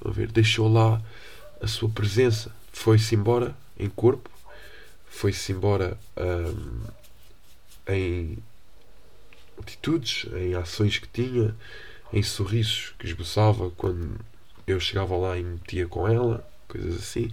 a 0.04 0.10
ver, 0.10 0.30
deixou 0.30 0.72
lá 0.72 1.00
a 1.60 1.66
sua 1.66 1.88
presença, 1.88 2.54
foi-se 2.72 3.14
embora 3.14 3.54
em 3.78 3.88
corpo 3.88 4.31
foi-se 5.12 5.52
embora 5.52 5.96
um, 6.16 6.80
em 7.86 8.38
atitudes, 9.60 10.26
em 10.34 10.54
ações 10.54 10.98
que 10.98 11.06
tinha, 11.06 11.54
em 12.12 12.22
sorrisos 12.22 12.94
que 12.98 13.06
esboçava 13.06 13.70
quando 13.72 14.18
eu 14.66 14.80
chegava 14.80 15.14
lá 15.16 15.38
e 15.38 15.44
metia 15.44 15.86
com 15.86 16.08
ela, 16.08 16.44
coisas 16.66 16.96
assim. 16.96 17.30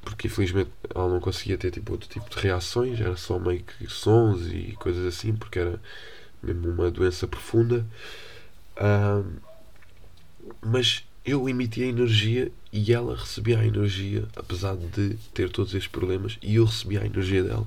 Porque 0.00 0.28
infelizmente 0.28 0.70
ela 0.92 1.08
não 1.08 1.20
conseguia 1.20 1.58
ter 1.58 1.70
tipo, 1.70 1.92
outro 1.92 2.08
tipo 2.08 2.28
de 2.30 2.38
reações, 2.38 2.98
era 2.98 3.16
só 3.16 3.38
meio 3.38 3.62
que 3.62 3.86
sons 3.88 4.46
e 4.46 4.74
coisas 4.80 5.06
assim, 5.06 5.36
porque 5.36 5.58
era 5.58 5.80
mesmo 6.42 6.70
uma 6.70 6.90
doença 6.90 7.28
profunda. 7.28 7.86
Um, 8.80 9.36
mas 10.62 11.04
eu 11.28 11.48
emitia 11.48 11.86
energia 11.86 12.50
e 12.72 12.92
ela 12.92 13.16
recebia 13.16 13.58
a 13.58 13.66
energia, 13.66 14.26
apesar 14.36 14.76
de 14.76 15.16
ter 15.34 15.50
todos 15.50 15.74
estes 15.74 15.90
problemas, 15.90 16.38
e 16.42 16.56
eu 16.56 16.64
recebia 16.64 17.02
a 17.02 17.06
energia 17.06 17.42
dela. 17.42 17.66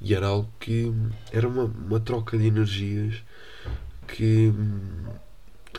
E 0.00 0.14
era 0.14 0.26
algo 0.26 0.48
que 0.58 0.92
era 1.30 1.46
uma, 1.46 1.64
uma 1.64 2.00
troca 2.00 2.38
de 2.38 2.46
energias 2.46 3.22
que, 4.08 4.52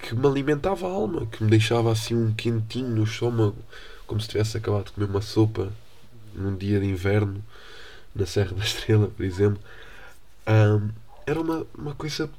que 0.01 0.15
me 0.15 0.27
alimentava 0.27 0.87
a 0.87 0.91
alma, 0.91 1.25
que 1.25 1.43
me 1.43 1.49
deixava 1.49 1.91
assim 1.91 2.15
um 2.15 2.33
quentinho 2.33 2.89
no 2.89 3.03
estômago, 3.03 3.57
como 4.05 4.21
se 4.21 4.27
tivesse 4.27 4.57
acabado 4.57 4.85
de 4.85 4.91
comer 4.91 5.09
uma 5.09 5.21
sopa 5.21 5.71
num 6.35 6.55
dia 6.55 6.79
de 6.79 6.85
inverno 6.85 7.43
na 8.13 8.25
Serra 8.25 8.53
da 8.53 8.63
Estrela, 8.63 9.07
por 9.07 9.25
exemplo. 9.25 9.61
Um, 10.47 10.89
era 11.25 11.39
uma, 11.39 11.65
uma 11.77 11.95
coisa, 11.95 12.29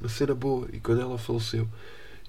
uma 0.00 0.08
cena 0.08 0.34
boa. 0.34 0.68
E 0.72 0.80
quando 0.80 1.00
ela 1.00 1.16
faleceu, 1.18 1.68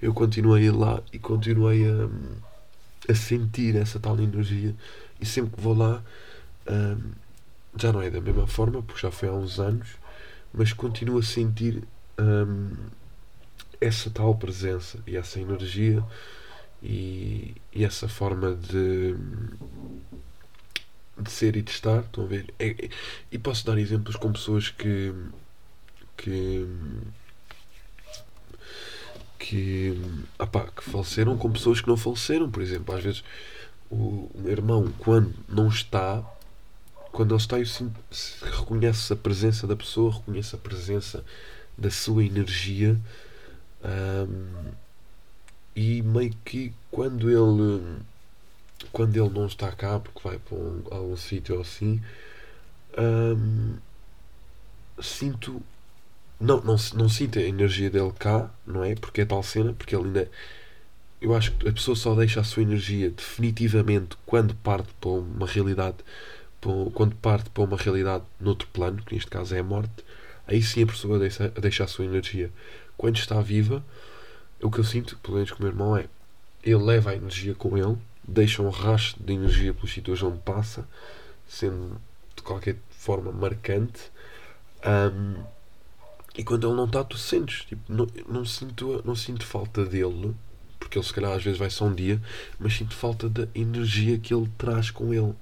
eu 0.00 0.12
continuei 0.14 0.70
lá 0.70 1.02
e 1.12 1.18
continuei 1.18 1.84
a, 1.88 3.12
a 3.12 3.14
sentir 3.14 3.76
essa 3.76 3.98
tal 3.98 4.18
energia. 4.20 4.74
E 5.20 5.26
sempre 5.26 5.54
que 5.56 5.60
vou 5.60 5.74
lá, 5.76 6.02
um, 6.68 7.12
já 7.76 7.92
não 7.92 8.02
é 8.02 8.10
da 8.10 8.20
mesma 8.20 8.46
forma, 8.46 8.82
porque 8.82 9.00
já 9.00 9.10
foi 9.10 9.28
há 9.28 9.32
uns 9.32 9.58
anos, 9.58 9.88
mas 10.52 10.72
continuo 10.72 11.18
a 11.18 11.22
sentir 11.22 11.82
um, 12.18 12.72
essa 13.80 14.10
tal 14.10 14.34
presença 14.34 14.98
e 15.06 15.16
essa 15.16 15.40
energia 15.40 16.02
e, 16.82 17.54
e 17.72 17.84
essa 17.84 18.08
forma 18.08 18.54
de, 18.54 19.14
de 21.18 21.30
ser 21.30 21.56
e 21.56 21.62
de 21.62 21.70
estar, 21.70 22.00
estão 22.00 22.24
a 22.24 22.26
ver? 22.26 22.52
É- 22.58 22.68
é- 22.86 22.88
e 23.30 23.38
posso 23.38 23.64
dar 23.66 23.78
exemplos 23.78 24.16
com 24.16 24.32
pessoas 24.32 24.70
que. 24.70 25.12
que. 26.16 26.66
Que. 29.44 30.00
ah 30.38 30.46
pá, 30.46 30.66
que 30.74 30.82
faleceram 30.82 31.36
com 31.36 31.52
pessoas 31.52 31.80
que 31.80 31.88
não 31.88 31.96
faleceram, 31.96 32.50
por 32.50 32.62
exemplo. 32.62 32.94
Às 32.94 33.04
vezes 33.04 33.24
o 33.90 34.30
irmão, 34.46 34.92
quando 34.98 35.34
não 35.48 35.68
está, 35.68 36.22
quando 37.12 37.34
ele 37.34 37.40
está, 37.40 37.58
eu 37.58 37.66
sinto, 37.66 38.00
reconhece 38.42 39.12
a 39.12 39.16
presença 39.16 39.66
da 39.66 39.76
pessoa, 39.76 40.12
reconhece 40.12 40.54
a 40.54 40.58
presença 40.58 41.24
da 41.76 41.90
sua 41.90 42.24
energia. 42.24 42.98
ahm, 43.82 44.72
e 45.76 46.02
meio 46.02 46.34
que 46.44 46.72
quando 46.90 47.28
ele 47.30 48.00
quando 48.92 49.16
ele 49.16 49.28
não 49.30 49.46
está 49.46 49.72
cá 49.72 49.98
porque 49.98 50.20
vai 50.22 50.38
para 50.38 50.56
um, 50.56 50.82
algum 50.90 51.16
sítio 51.16 51.56
ou 51.56 51.62
assim 51.62 52.00
ahm, 52.96 53.76
sinto 55.02 55.60
não, 56.44 56.60
não, 56.62 56.76
não 56.94 57.08
sinto 57.08 57.38
a 57.38 57.42
energia 57.42 57.90
dele 57.90 58.12
cá 58.18 58.50
não 58.66 58.84
é? 58.84 58.94
porque 58.94 59.22
é 59.22 59.24
tal 59.24 59.42
cena 59.42 59.72
porque 59.72 59.94
ele 59.96 60.04
ainda 60.06 60.30
eu 61.20 61.34
acho 61.34 61.52
que 61.52 61.68
a 61.68 61.72
pessoa 61.72 61.96
só 61.96 62.14
deixa 62.14 62.40
a 62.40 62.44
sua 62.44 62.62
energia 62.62 63.10
definitivamente 63.10 64.16
quando 64.26 64.54
parte 64.56 64.88
para 65.00 65.10
uma 65.10 65.46
realidade 65.46 65.96
para 66.60 66.70
um- 66.70 66.90
quando 66.90 67.14
parte 67.16 67.50
para 67.50 67.64
uma 67.64 67.76
realidade 67.76 68.24
noutro 68.40 68.68
plano 68.72 69.02
que 69.04 69.14
neste 69.14 69.30
caso 69.30 69.54
é 69.54 69.60
a 69.60 69.64
morte 69.64 70.04
aí 70.46 70.62
sim 70.62 70.82
a 70.84 70.86
pessoa 70.86 71.18
deixa, 71.18 71.48
deixa 71.50 71.84
a 71.84 71.88
sua 71.88 72.04
energia 72.04 72.50
quando 72.96 73.16
está 73.16 73.40
viva 73.40 73.84
o 74.62 74.70
que 74.70 74.78
eu 74.80 74.84
sinto, 74.84 75.16
pelo 75.18 75.34
menos 75.36 75.50
com 75.50 75.58
o 75.58 75.62
meu 75.62 75.70
irmão, 75.70 75.96
é 75.96 76.06
ele 76.62 76.76
leva 76.82 77.10
a 77.10 77.14
energia 77.16 77.54
com 77.54 77.76
ele, 77.76 77.96
deixa 78.26 78.62
um 78.62 78.70
rastro 78.70 79.22
de 79.22 79.34
energia 79.34 79.74
pelos 79.74 79.92
sítios 79.92 80.22
onde 80.22 80.38
passa, 80.38 80.88
sendo 81.48 82.00
de 82.34 82.42
qualquer 82.42 82.76
forma 82.90 83.30
marcante. 83.32 84.00
Ahm, 84.82 85.44
e 86.36 86.42
quando 86.42 86.66
ele 86.66 86.76
não 86.76 86.86
está, 86.86 87.04
tu 87.04 87.16
sentes. 87.16 87.64
Tipo, 87.64 87.92
não, 87.92 88.06
não, 88.28 88.44
sinto, 88.44 89.02
não 89.04 89.14
sinto 89.14 89.46
falta 89.46 89.84
dele, 89.84 90.34
porque 90.78 90.98
ele 90.98 91.06
se 91.06 91.12
calhar 91.12 91.32
às 91.32 91.42
vezes 91.42 91.58
vai 91.58 91.70
só 91.70 91.84
um 91.86 91.94
dia, 91.94 92.20
mas 92.58 92.74
sinto 92.76 92.94
falta 92.94 93.28
da 93.28 93.46
energia 93.54 94.18
que 94.18 94.34
ele 94.34 94.50
traz 94.58 94.90
com 94.90 95.14
ele. 95.14 95.34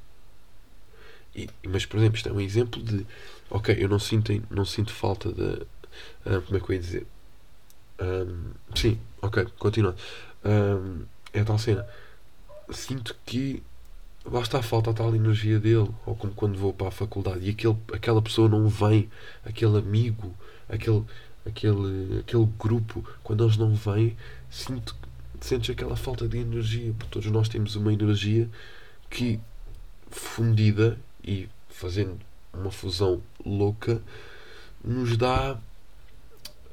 E, 1.35 1.48
mas, 1.66 1.87
por 1.87 1.98
exemplo, 1.98 2.16
isto 2.16 2.28
é 2.28 2.33
um 2.33 2.40
exemplo 2.40 2.83
de. 2.83 3.07
Ok, 3.50 3.74
eu 3.78 3.88
não 3.88 3.98
sinto, 3.98 4.33
não 4.50 4.64
sinto 4.64 4.92
falta 4.92 5.33
da. 5.33 5.64
ah, 6.26 6.40
como 6.42 6.57
é 6.57 6.61
que 6.61 6.70
eu 6.70 6.74
ia 6.74 6.81
dizer? 6.81 7.07
Ahm, 7.98 8.52
sim, 8.74 8.98
ok, 9.22 9.46
continuando. 9.59 9.96
Ahm, 10.44 11.05
é 11.33 11.40
a 11.40 11.44
tal 11.44 11.59
cena. 11.59 11.87
Sinto 12.70 13.16
que 13.24 13.62
lá 14.24 14.40
está 14.40 14.58
a 14.58 14.62
falta 14.62 14.90
a 14.90 14.94
tal 14.94 15.14
energia 15.14 15.58
dele, 15.58 15.90
ou 16.06 16.14
como 16.14 16.32
quando 16.35 16.58
vou 16.58 16.72
para 16.72 16.88
a 16.88 16.92
faculdade. 16.92 17.46
E 17.46 17.50
aquele, 17.50 17.76
aquela 17.92 18.22
pessoa 18.22 18.48
não 18.48 18.68
vem, 18.68 19.11
aquele 19.44 19.78
amigo, 19.78 20.35
aquele, 20.68 21.04
aquele, 21.46 22.20
aquele 22.20 22.48
grupo, 22.58 23.04
quando 23.22 23.44
eles 23.44 23.56
não 23.56 23.74
vêm, 23.74 24.16
sinto, 24.50 24.94
sentes 25.40 25.70
aquela 25.70 25.96
falta 25.96 26.28
de 26.28 26.38
energia, 26.38 26.92
porque 26.98 27.12
todos 27.12 27.30
nós 27.30 27.48
temos 27.48 27.74
uma 27.76 27.92
energia 27.92 28.48
que 29.11 29.40
fundida 30.11 30.98
e 31.24 31.48
fazendo 31.68 32.18
uma 32.52 32.70
fusão 32.70 33.22
louca 33.44 34.02
nos 34.85 35.16
dá 35.16 35.58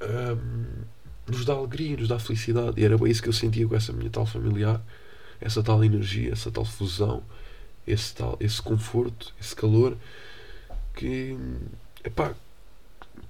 hum, 0.01 0.83
nos 1.27 1.45
dá 1.45 1.53
alegria, 1.53 1.95
nos 1.95 2.07
dá 2.07 2.19
felicidade. 2.19 2.81
E 2.81 2.85
era 2.85 2.97
bem 2.97 3.11
isso 3.11 3.21
que 3.21 3.29
eu 3.29 3.33
sentia 3.33 3.67
com 3.67 3.75
essa 3.75 3.93
minha 3.93 4.09
tal 4.09 4.25
familiar, 4.25 4.81
essa 5.39 5.61
tal 5.63 5.83
energia, 5.83 6.31
essa 6.31 6.51
tal 6.51 6.65
fusão, 6.65 7.23
esse 7.87 8.13
tal, 8.15 8.37
esse 8.39 8.61
conforto, 8.61 9.33
esse 9.39 9.55
calor 9.55 9.97
que, 10.95 11.37
epá, 12.03 12.33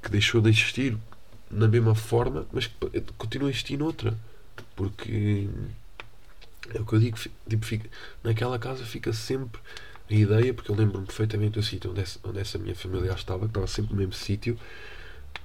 que 0.02 0.10
deixou 0.10 0.42
de 0.42 0.50
existir 0.50 0.98
na 1.50 1.68
mesma 1.68 1.96
forma, 1.96 2.46
mas 2.52 2.68
que 2.68 2.76
continua 3.18 3.50
a 3.50 3.52
existir 3.52 3.78
noutra. 3.78 4.18
Porque 4.76 5.48
é 6.74 6.80
o 6.80 6.86
que 6.86 6.94
eu 6.94 7.00
digo, 7.00 7.18
tipo, 7.48 7.66
fica, 7.66 7.90
naquela 8.24 8.60
casa 8.60 8.86
fica 8.86 9.12
sempre 9.14 9.60
a 10.10 10.14
ideia, 10.14 10.54
porque 10.54 10.72
eu 10.72 10.76
lembro-me 10.76 11.06
perfeitamente 11.06 11.54
do 11.54 11.64
sítio 11.64 11.92
onde, 11.92 12.02
essa- 12.02 12.20
onde 12.24 12.40
essa 12.40 12.58
minha 12.58 12.76
familiar 12.76 13.16
estava, 13.16 13.42
que 13.42 13.48
estava 13.48 13.68
sempre 13.68 13.92
no 13.94 13.98
mesmo 13.98 14.14
sítio, 14.14 14.58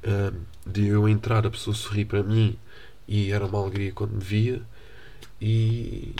hum, 0.06 0.40
de 0.66 0.86
eu 0.88 1.08
entrar, 1.08 1.46
a 1.46 1.50
pessoa 1.50 1.74
sorrir 1.74 2.04
para 2.06 2.22
mim 2.22 2.58
e 3.06 3.30
era 3.32 3.46
uma 3.46 3.58
alegria 3.60 3.92
quando 3.92 4.12
me 4.12 4.24
via 4.24 4.62
e 5.40 6.14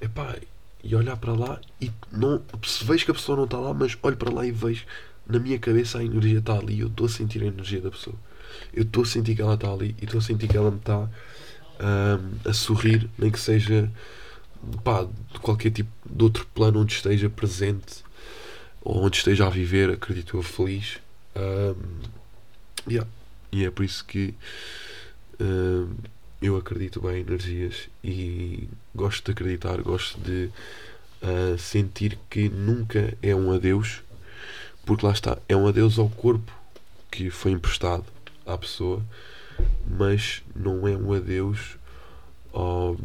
epá, 0.00 0.36
e 0.84 0.94
olhar 0.94 1.16
para 1.16 1.32
lá 1.32 1.60
e 1.80 1.90
não 2.12 2.42
se 2.62 2.84
vejo 2.84 3.04
que 3.04 3.10
a 3.10 3.14
pessoa 3.14 3.36
não 3.36 3.44
está 3.44 3.58
lá, 3.58 3.72
mas 3.72 3.96
olho 4.02 4.16
para 4.16 4.32
lá 4.32 4.46
e 4.46 4.52
vejo 4.52 4.84
na 5.26 5.38
minha 5.38 5.58
cabeça 5.58 5.98
a 5.98 6.04
energia 6.04 6.38
está 6.38 6.54
ali, 6.58 6.80
eu 6.80 6.88
estou 6.88 7.06
a 7.06 7.08
sentir 7.08 7.42
a 7.42 7.46
energia 7.46 7.80
da 7.80 7.90
pessoa. 7.90 8.16
Eu 8.72 8.82
estou 8.82 9.02
a 9.02 9.06
sentir 9.06 9.34
que 9.34 9.42
ela 9.42 9.54
está 9.54 9.72
ali 9.72 9.96
e 10.00 10.04
estou 10.04 10.18
a 10.18 10.22
sentir 10.22 10.46
que 10.46 10.56
ela 10.56 10.70
me 10.70 10.76
está 10.76 10.98
hum, 11.00 12.38
a 12.44 12.52
sorrir, 12.52 13.08
nem 13.18 13.30
que 13.30 13.40
seja 13.40 13.90
pá, 14.84 15.06
de 15.32 15.40
qualquer 15.40 15.70
tipo 15.70 15.90
de 16.08 16.22
outro 16.22 16.46
plano 16.54 16.80
onde 16.80 16.92
esteja 16.92 17.30
presente 17.30 18.04
ou 18.82 19.02
onde 19.02 19.16
esteja 19.16 19.46
a 19.46 19.50
viver, 19.50 19.90
acredito 19.90 20.36
eu, 20.36 20.42
feliz. 20.42 20.98
Hum, 21.34 21.74
Yeah. 22.88 23.08
E 23.50 23.64
é 23.64 23.70
por 23.70 23.84
isso 23.84 24.04
que 24.04 24.34
hum, 25.40 25.94
eu 26.44 26.56
acredito 26.58 27.00
bem 27.00 27.16
em 27.16 27.20
energias 27.20 27.88
e 28.02 28.68
gosto 28.94 29.24
de 29.24 29.32
acreditar, 29.32 29.80
gosto 29.80 30.20
de 30.20 30.50
ah, 31.22 31.56
sentir 31.58 32.18
que 32.28 32.50
nunca 32.50 33.16
é 33.22 33.34
um 33.34 33.50
adeus, 33.50 34.02
porque 34.84 35.06
lá 35.06 35.12
está, 35.12 35.38
é 35.48 35.56
um 35.56 35.66
adeus 35.66 35.98
ao 35.98 36.10
corpo 36.10 36.52
que 37.10 37.30
foi 37.30 37.52
emprestado 37.52 38.04
à 38.44 38.58
pessoa, 38.58 39.02
mas 39.88 40.42
não 40.54 40.86
é 40.86 40.94
um 40.94 41.14
adeus 41.14 41.78
ao- 42.52 42.98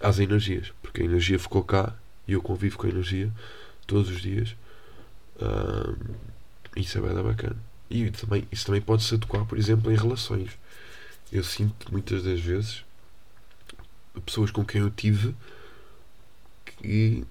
às 0.00 0.18
energias, 0.18 0.72
porque 0.82 1.02
a 1.02 1.04
energia 1.04 1.38
ficou 1.38 1.62
cá 1.62 1.94
e 2.26 2.32
eu 2.32 2.42
convivo 2.42 2.76
com 2.76 2.88
a 2.88 2.90
energia 2.90 3.30
todos 3.86 4.10
os 4.10 4.20
dias. 4.20 4.56
Hum, 5.40 5.94
isso 6.76 6.98
é 6.98 7.00
bem 7.00 7.22
bacana. 7.22 7.56
E 7.88 8.10
também, 8.10 8.48
isso 8.50 8.66
também 8.66 8.80
pode 8.80 9.04
se 9.04 9.14
adequar, 9.14 9.44
por 9.44 9.56
exemplo, 9.58 9.92
em 9.92 9.96
relações. 9.96 10.50
Eu 11.32 11.42
sinto 11.42 11.90
muitas 11.90 12.22
das 12.22 12.40
vezes 12.40 12.84
pessoas 14.26 14.50
com 14.50 14.62
quem 14.62 14.82
eu 14.82 14.90
tive 14.90 15.34
que 16.64 17.24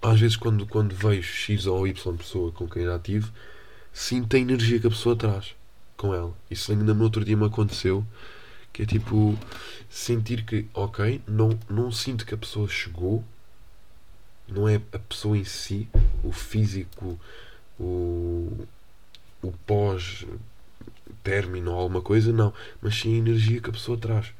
às 0.00 0.20
vezes 0.20 0.36
quando, 0.36 0.66
quando 0.66 0.94
vejo 0.94 1.32
X 1.32 1.66
ou 1.66 1.86
Y 1.86 2.16
pessoa 2.16 2.52
com 2.52 2.68
quem 2.68 2.84
já 2.84 2.98
tive, 2.98 3.30
sinto 3.92 4.36
a 4.36 4.38
energia 4.38 4.78
que 4.78 4.86
a 4.86 4.90
pessoa 4.90 5.16
traz 5.16 5.54
com 5.96 6.14
ela. 6.14 6.32
Isso 6.50 6.72
ainda 6.72 6.94
no 6.94 7.04
outro 7.04 7.24
dia 7.24 7.36
me 7.36 7.46
aconteceu, 7.46 8.04
que 8.72 8.82
é 8.82 8.86
tipo 8.86 9.38
sentir 9.88 10.44
que, 10.44 10.66
ok, 10.74 11.22
não, 11.26 11.58
não 11.68 11.90
sinto 11.90 12.26
que 12.26 12.34
a 12.34 12.38
pessoa 12.38 12.68
chegou, 12.68 13.24
não 14.48 14.68
é 14.68 14.80
a 14.92 14.98
pessoa 14.98 15.36
em 15.36 15.44
si, 15.44 15.88
o 16.22 16.32
físico, 16.32 17.18
o, 17.78 18.66
o 19.42 19.52
pós-término 21.24 21.72
ou 21.72 21.80
alguma 21.80 22.02
coisa, 22.02 22.32
não. 22.32 22.52
Mas 22.80 22.96
sim 22.96 23.14
a 23.14 23.18
energia 23.18 23.60
que 23.60 23.70
a 23.70 23.72
pessoa 23.72 23.96
traz. 23.96 24.32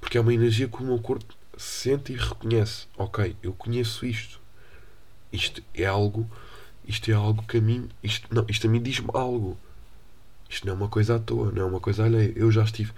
Porque 0.00 0.18
é 0.18 0.20
uma 0.20 0.34
energia 0.34 0.68
que 0.68 0.82
o 0.82 0.86
meu 0.86 0.98
corpo 0.98 1.32
sente 1.56 2.12
e 2.12 2.16
reconhece. 2.16 2.86
Ok, 2.98 3.36
eu 3.42 3.52
conheço 3.52 4.04
isto. 4.04 4.40
Isto 5.32 5.62
é 5.72 5.86
algo. 5.86 6.28
Isto 6.86 7.10
é 7.10 7.14
algo 7.14 7.42
que 7.46 7.58
a 7.58 7.60
mim. 7.60 7.88
Isto, 8.02 8.26
não, 8.34 8.44
isto 8.48 8.66
a 8.66 8.70
mim 8.70 8.82
diz-me 8.82 9.08
algo. 9.14 9.56
Isto 10.48 10.66
não 10.66 10.72
é 10.72 10.76
uma 10.76 10.88
coisa 10.88 11.16
à 11.16 11.18
toa, 11.20 11.52
não 11.52 11.62
é 11.62 11.64
uma 11.64 11.80
coisa 11.80 12.04
alheia. 12.04 12.32
Eu 12.34 12.50
já 12.50 12.64
estive, 12.64 12.92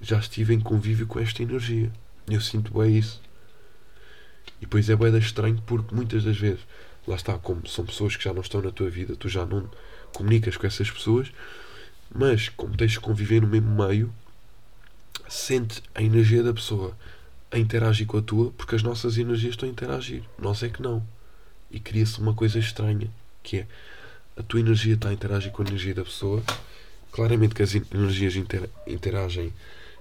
já 0.00 0.18
estive 0.18 0.52
em 0.52 0.60
convívio 0.60 1.06
com 1.06 1.18
esta 1.18 1.42
energia. 1.42 1.90
Eu 2.28 2.40
sinto 2.40 2.78
bem 2.78 2.98
isso. 2.98 3.20
E 4.58 4.66
depois 4.66 4.90
é 4.90 4.94
bem 4.94 5.16
estranho 5.16 5.62
porque 5.66 5.94
muitas 5.94 6.24
das 6.24 6.36
vezes, 6.36 6.60
lá 7.06 7.16
está, 7.16 7.38
como 7.38 7.66
são 7.66 7.86
pessoas 7.86 8.14
que 8.14 8.24
já 8.24 8.32
não 8.34 8.42
estão 8.42 8.60
na 8.60 8.70
tua 8.70 8.90
vida, 8.90 9.16
tu 9.16 9.28
já 9.28 9.46
não 9.46 9.68
comunicas 10.12 10.56
com 10.56 10.66
essas 10.66 10.90
pessoas, 10.90 11.32
mas 12.14 12.48
como 12.48 12.76
tens 12.76 12.92
de 12.92 13.00
conviver 13.00 13.40
no 13.42 13.48
mesmo 13.48 13.70
meio, 13.86 14.12
sente 15.28 15.82
a 15.94 16.02
energia 16.02 16.42
da 16.42 16.52
pessoa 16.52 16.96
a 17.50 17.58
interagir 17.58 18.06
com 18.06 18.16
a 18.18 18.22
tua, 18.22 18.50
porque 18.52 18.74
as 18.74 18.82
nossas 18.82 19.18
energias 19.18 19.52
estão 19.52 19.68
a 19.68 19.72
interagir. 19.72 20.22
Nós 20.38 20.62
é 20.62 20.68
que 20.68 20.80
não. 20.82 21.02
E 21.70 21.78
cria-se 21.78 22.18
uma 22.18 22.34
coisa 22.34 22.58
estranha, 22.58 23.10
que 23.42 23.58
é 23.58 23.66
a 24.36 24.42
tua 24.42 24.60
energia 24.60 24.94
está 24.94 25.10
a 25.10 25.12
interagir 25.12 25.52
com 25.52 25.62
a 25.62 25.66
energia 25.66 25.94
da 25.94 26.04
pessoa. 26.04 26.42
Claramente 27.10 27.54
que 27.54 27.62
as 27.62 27.74
en- 27.74 27.84
energias 27.92 28.36
inter- 28.36 28.70
interagem 28.86 29.52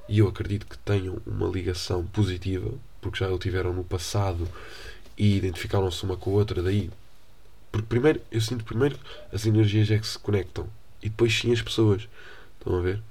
e 0.08 0.20
eu 0.20 0.28
acredito 0.28 0.66
que 0.66 0.78
tenham 0.78 1.22
uma 1.26 1.48
ligação 1.48 2.06
positiva, 2.06 2.72
porque 3.02 3.20
já 3.20 3.30
o 3.30 3.38
tiveram 3.38 3.74
no 3.74 3.84
passado 3.84 4.48
e 5.18 5.36
identificaram-se 5.38 6.04
uma 6.04 6.16
com 6.18 6.32
a 6.32 6.34
outra, 6.34 6.62
daí 6.64 6.90
porque 7.72 7.88
primeiro, 7.88 8.22
eu 8.32 8.42
sinto 8.42 8.64
primeiro 8.66 8.98
as 9.32 9.46
energias 9.46 9.90
é 9.92 9.98
que 9.98 10.08
se 10.08 10.20
conectam 10.20 10.68
e 11.02 11.10
depois 11.10 11.34
sim 11.34 11.52
as 11.52 11.62
pessoas. 11.62 12.08
Estão 12.60 12.78
a 12.78 12.82
ver? 12.82 13.02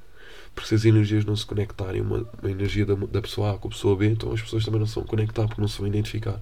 Porque 0.54 0.68
se 0.68 0.74
as 0.74 0.84
energias 0.84 1.24
não 1.24 1.36
se 1.36 1.46
conectarem, 1.46 2.00
uma, 2.00 2.26
uma 2.40 2.50
energia 2.50 2.84
da, 2.84 2.94
da 2.94 3.22
pessoa 3.22 3.54
A 3.54 3.58
com 3.58 3.68
a 3.68 3.70
pessoa 3.70 3.96
B, 3.96 4.08
então 4.08 4.32
as 4.32 4.42
pessoas 4.42 4.64
também 4.64 4.80
não 4.80 4.86
se 4.86 4.94
vão 4.94 5.04
conectar 5.04 5.46
porque 5.46 5.60
não 5.60 5.68
se 5.68 5.78
vão 5.78 5.86
identificar. 5.86 6.40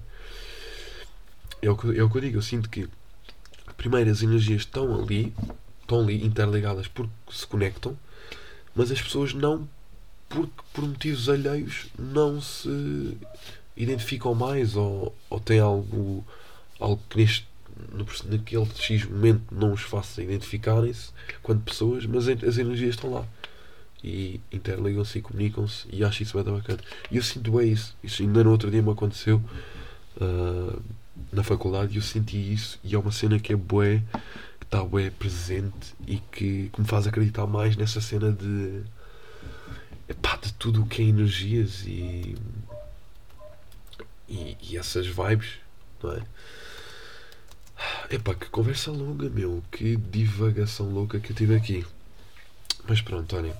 é 1.61 1.69
o, 1.69 1.77
que, 1.77 1.97
é 1.97 2.03
o 2.03 2.09
que 2.09 2.17
eu 2.17 2.21
digo, 2.21 2.37
eu 2.37 2.41
sinto 2.41 2.69
que 2.69 2.87
primeiro 3.77 4.09
as 4.09 4.21
energias 4.21 4.61
estão 4.61 5.01
ali, 5.01 5.33
estão 5.81 6.01
ali 6.01 6.25
interligadas 6.25 6.87
porque 6.87 7.11
se 7.31 7.47
conectam, 7.47 7.97
mas 8.75 8.91
as 8.91 9.01
pessoas 9.01 9.33
não, 9.33 9.67
porque 10.27 10.51
por 10.73 10.83
motivos 10.85 11.29
alheios, 11.29 11.87
não 11.97 12.41
se 12.41 13.17
identificam 13.77 14.35
mais 14.35 14.75
ou, 14.75 15.15
ou 15.29 15.39
têm 15.39 15.59
algo, 15.59 16.25
algo 16.79 17.01
que 17.09 17.17
neste, 17.17 17.47
no, 17.91 18.05
naquele 18.31 18.67
X 18.75 19.05
momento 19.05 19.43
não 19.51 19.73
os 19.73 19.81
faça 19.81 20.21
identificarem-se 20.21 21.11
quanto 21.41 21.61
pessoas, 21.63 22.05
mas 22.05 22.27
as 22.27 22.57
energias 22.57 22.95
estão 22.95 23.11
lá 23.11 23.25
e 24.03 24.39
interligam-se 24.51 25.19
e 25.19 25.21
comunicam-se 25.21 25.87
e 25.91 26.03
acho 26.03 26.23
isso 26.23 26.41
bem 26.41 26.53
bacana. 26.53 26.79
E 27.11 27.17
eu 27.17 27.23
sinto 27.23 27.51
bem 27.51 27.71
isso. 27.71 27.95
Isso 28.03 28.21
ainda 28.21 28.43
no 28.43 28.51
outro 28.51 28.71
dia 28.71 28.81
me 28.81 28.91
aconteceu 28.91 29.41
uh, 30.17 30.81
na 31.31 31.43
faculdade 31.43 31.93
e 31.93 31.97
eu 31.97 32.01
senti 32.01 32.37
isso 32.53 32.79
e 32.83 32.95
é 32.95 32.99
uma 32.99 33.11
cena 33.11 33.39
que 33.39 33.53
é 33.53 33.55
bué, 33.55 34.01
que 34.59 34.65
está 34.65 34.83
bué 34.83 35.09
presente 35.09 35.93
e 36.07 36.17
que, 36.17 36.69
que 36.69 36.81
me 36.81 36.87
faz 36.87 37.07
acreditar 37.07 37.45
mais 37.45 37.75
nessa 37.75 37.99
cena 37.99 38.31
de 38.31 38.83
epá, 40.07 40.37
de 40.37 40.53
tudo 40.53 40.83
o 40.83 40.85
que 40.85 41.01
é 41.01 41.05
energias 41.05 41.83
e, 41.85 42.35
e, 44.27 44.57
e 44.61 44.77
essas 44.77 45.07
vibes, 45.07 45.59
não 46.01 46.13
é? 46.13 46.21
Epá, 48.09 48.33
que 48.33 48.49
conversa 48.49 48.91
longa, 48.91 49.29
meu. 49.29 49.63
Que 49.71 49.95
divagação 49.95 50.89
louca 50.89 51.19
que 51.19 51.31
eu 51.31 51.35
tive 51.35 51.55
aqui. 51.55 51.85
Mas 52.87 53.01
pronto, 53.01 53.35
olhem. 53.35 53.53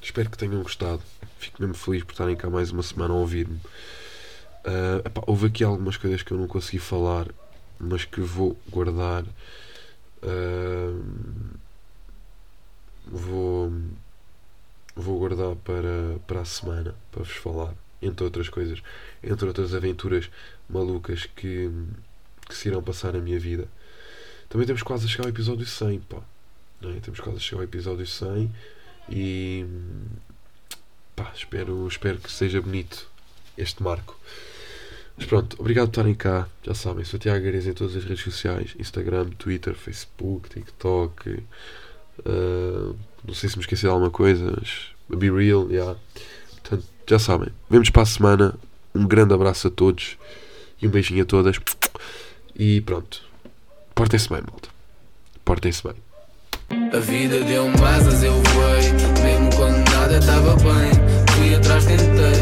Espero 0.00 0.30
que 0.30 0.38
tenham 0.38 0.62
gostado. 0.62 1.02
Fico 1.38 1.60
mesmo 1.60 1.74
feliz 1.74 2.02
por 2.04 2.12
estarem 2.12 2.36
cá 2.36 2.48
mais 2.48 2.70
uma 2.70 2.82
semana 2.82 3.14
a 3.14 3.16
ouvir-me. 3.16 3.56
Uh, 4.64 5.04
epá, 5.04 5.22
houve 5.26 5.46
aqui 5.46 5.64
algumas 5.64 5.96
coisas 5.96 6.22
que 6.22 6.32
eu 6.32 6.38
não 6.38 6.46
consegui 6.46 6.78
falar, 6.78 7.26
mas 7.78 8.04
que 8.04 8.20
vou 8.20 8.56
guardar. 8.70 9.24
Uh, 10.22 11.04
vou, 13.06 13.72
vou 14.94 15.18
guardar 15.18 15.56
para, 15.56 16.18
para 16.26 16.40
a 16.40 16.44
semana 16.44 16.94
para 17.10 17.24
vos 17.24 17.32
falar, 17.32 17.74
entre 18.00 18.24
outras 18.24 18.48
coisas, 18.48 18.82
entre 19.22 19.46
outras 19.46 19.74
aventuras 19.74 20.30
malucas 20.68 21.26
que, 21.26 21.70
que 22.52 22.58
se 22.58 22.68
irão 22.68 22.82
passar 22.82 23.12
na 23.12 23.18
minha 23.18 23.38
vida. 23.38 23.66
Também 24.48 24.66
temos 24.66 24.82
quase 24.82 25.06
a 25.06 25.08
chegar 25.08 25.24
ao 25.24 25.30
episódio 25.30 25.66
100, 25.66 26.00
pá. 26.00 26.18
É? 26.82 27.00
Temos 27.00 27.20
quase 27.20 27.38
a 27.38 27.40
chegar 27.40 27.58
ao 27.60 27.64
episódio 27.64 28.06
100 28.06 28.52
e 29.08 29.66
pá, 31.16 31.32
espero, 31.34 31.86
espero 31.86 32.18
que 32.18 32.30
seja 32.30 32.60
bonito 32.60 33.08
este 33.56 33.82
marco. 33.82 34.18
Mas 35.16 35.26
pronto, 35.26 35.56
obrigado 35.58 35.86
por 35.86 35.92
estarem 35.92 36.14
cá. 36.14 36.48
Já 36.62 36.74
sabem, 36.74 37.04
sou 37.04 37.18
Tiago 37.18 37.44
Gares 37.44 37.66
em 37.66 37.72
todas 37.72 37.96
as 37.96 38.04
redes 38.04 38.24
sociais: 38.24 38.74
Instagram, 38.78 39.30
Twitter, 39.30 39.74
Facebook, 39.74 40.48
TikTok. 40.48 41.42
Uh, 42.20 42.96
não 43.24 43.34
sei 43.34 43.48
se 43.48 43.56
me 43.56 43.62
esqueci 43.62 43.82
de 43.82 43.88
alguma 43.88 44.10
coisa, 44.10 44.52
mas 44.58 44.88
Be 45.08 45.30
Real, 45.30 45.70
yeah. 45.70 45.98
Portanto, 46.50 46.84
já 47.08 47.18
sabem. 47.18 47.48
Vemos 47.70 47.90
para 47.90 48.02
a 48.02 48.06
semana. 48.06 48.54
Um 48.94 49.06
grande 49.06 49.32
abraço 49.32 49.68
a 49.68 49.70
todos 49.70 50.18
e 50.80 50.86
um 50.86 50.90
beijinho 50.90 51.22
a 51.22 51.26
todas. 51.26 51.58
E 52.56 52.80
pronto. 52.80 53.22
Portem-se 53.94 54.28
bem, 54.28 54.40
malta. 54.48 54.68
Portem-se 55.44 55.82
bem. 55.82 55.94
A 56.92 56.98
vida 56.98 57.40
deu-me 57.40 57.82
asas, 57.84 58.22
eu 58.22 58.32
voei 58.32 58.92
Mesmo 59.22 59.54
quando 59.56 59.90
nada 59.90 60.18
estava 60.18 60.56
bem 60.56 60.90
Fui 61.34 61.54
atrás, 61.54 61.84
tentei 61.84 62.41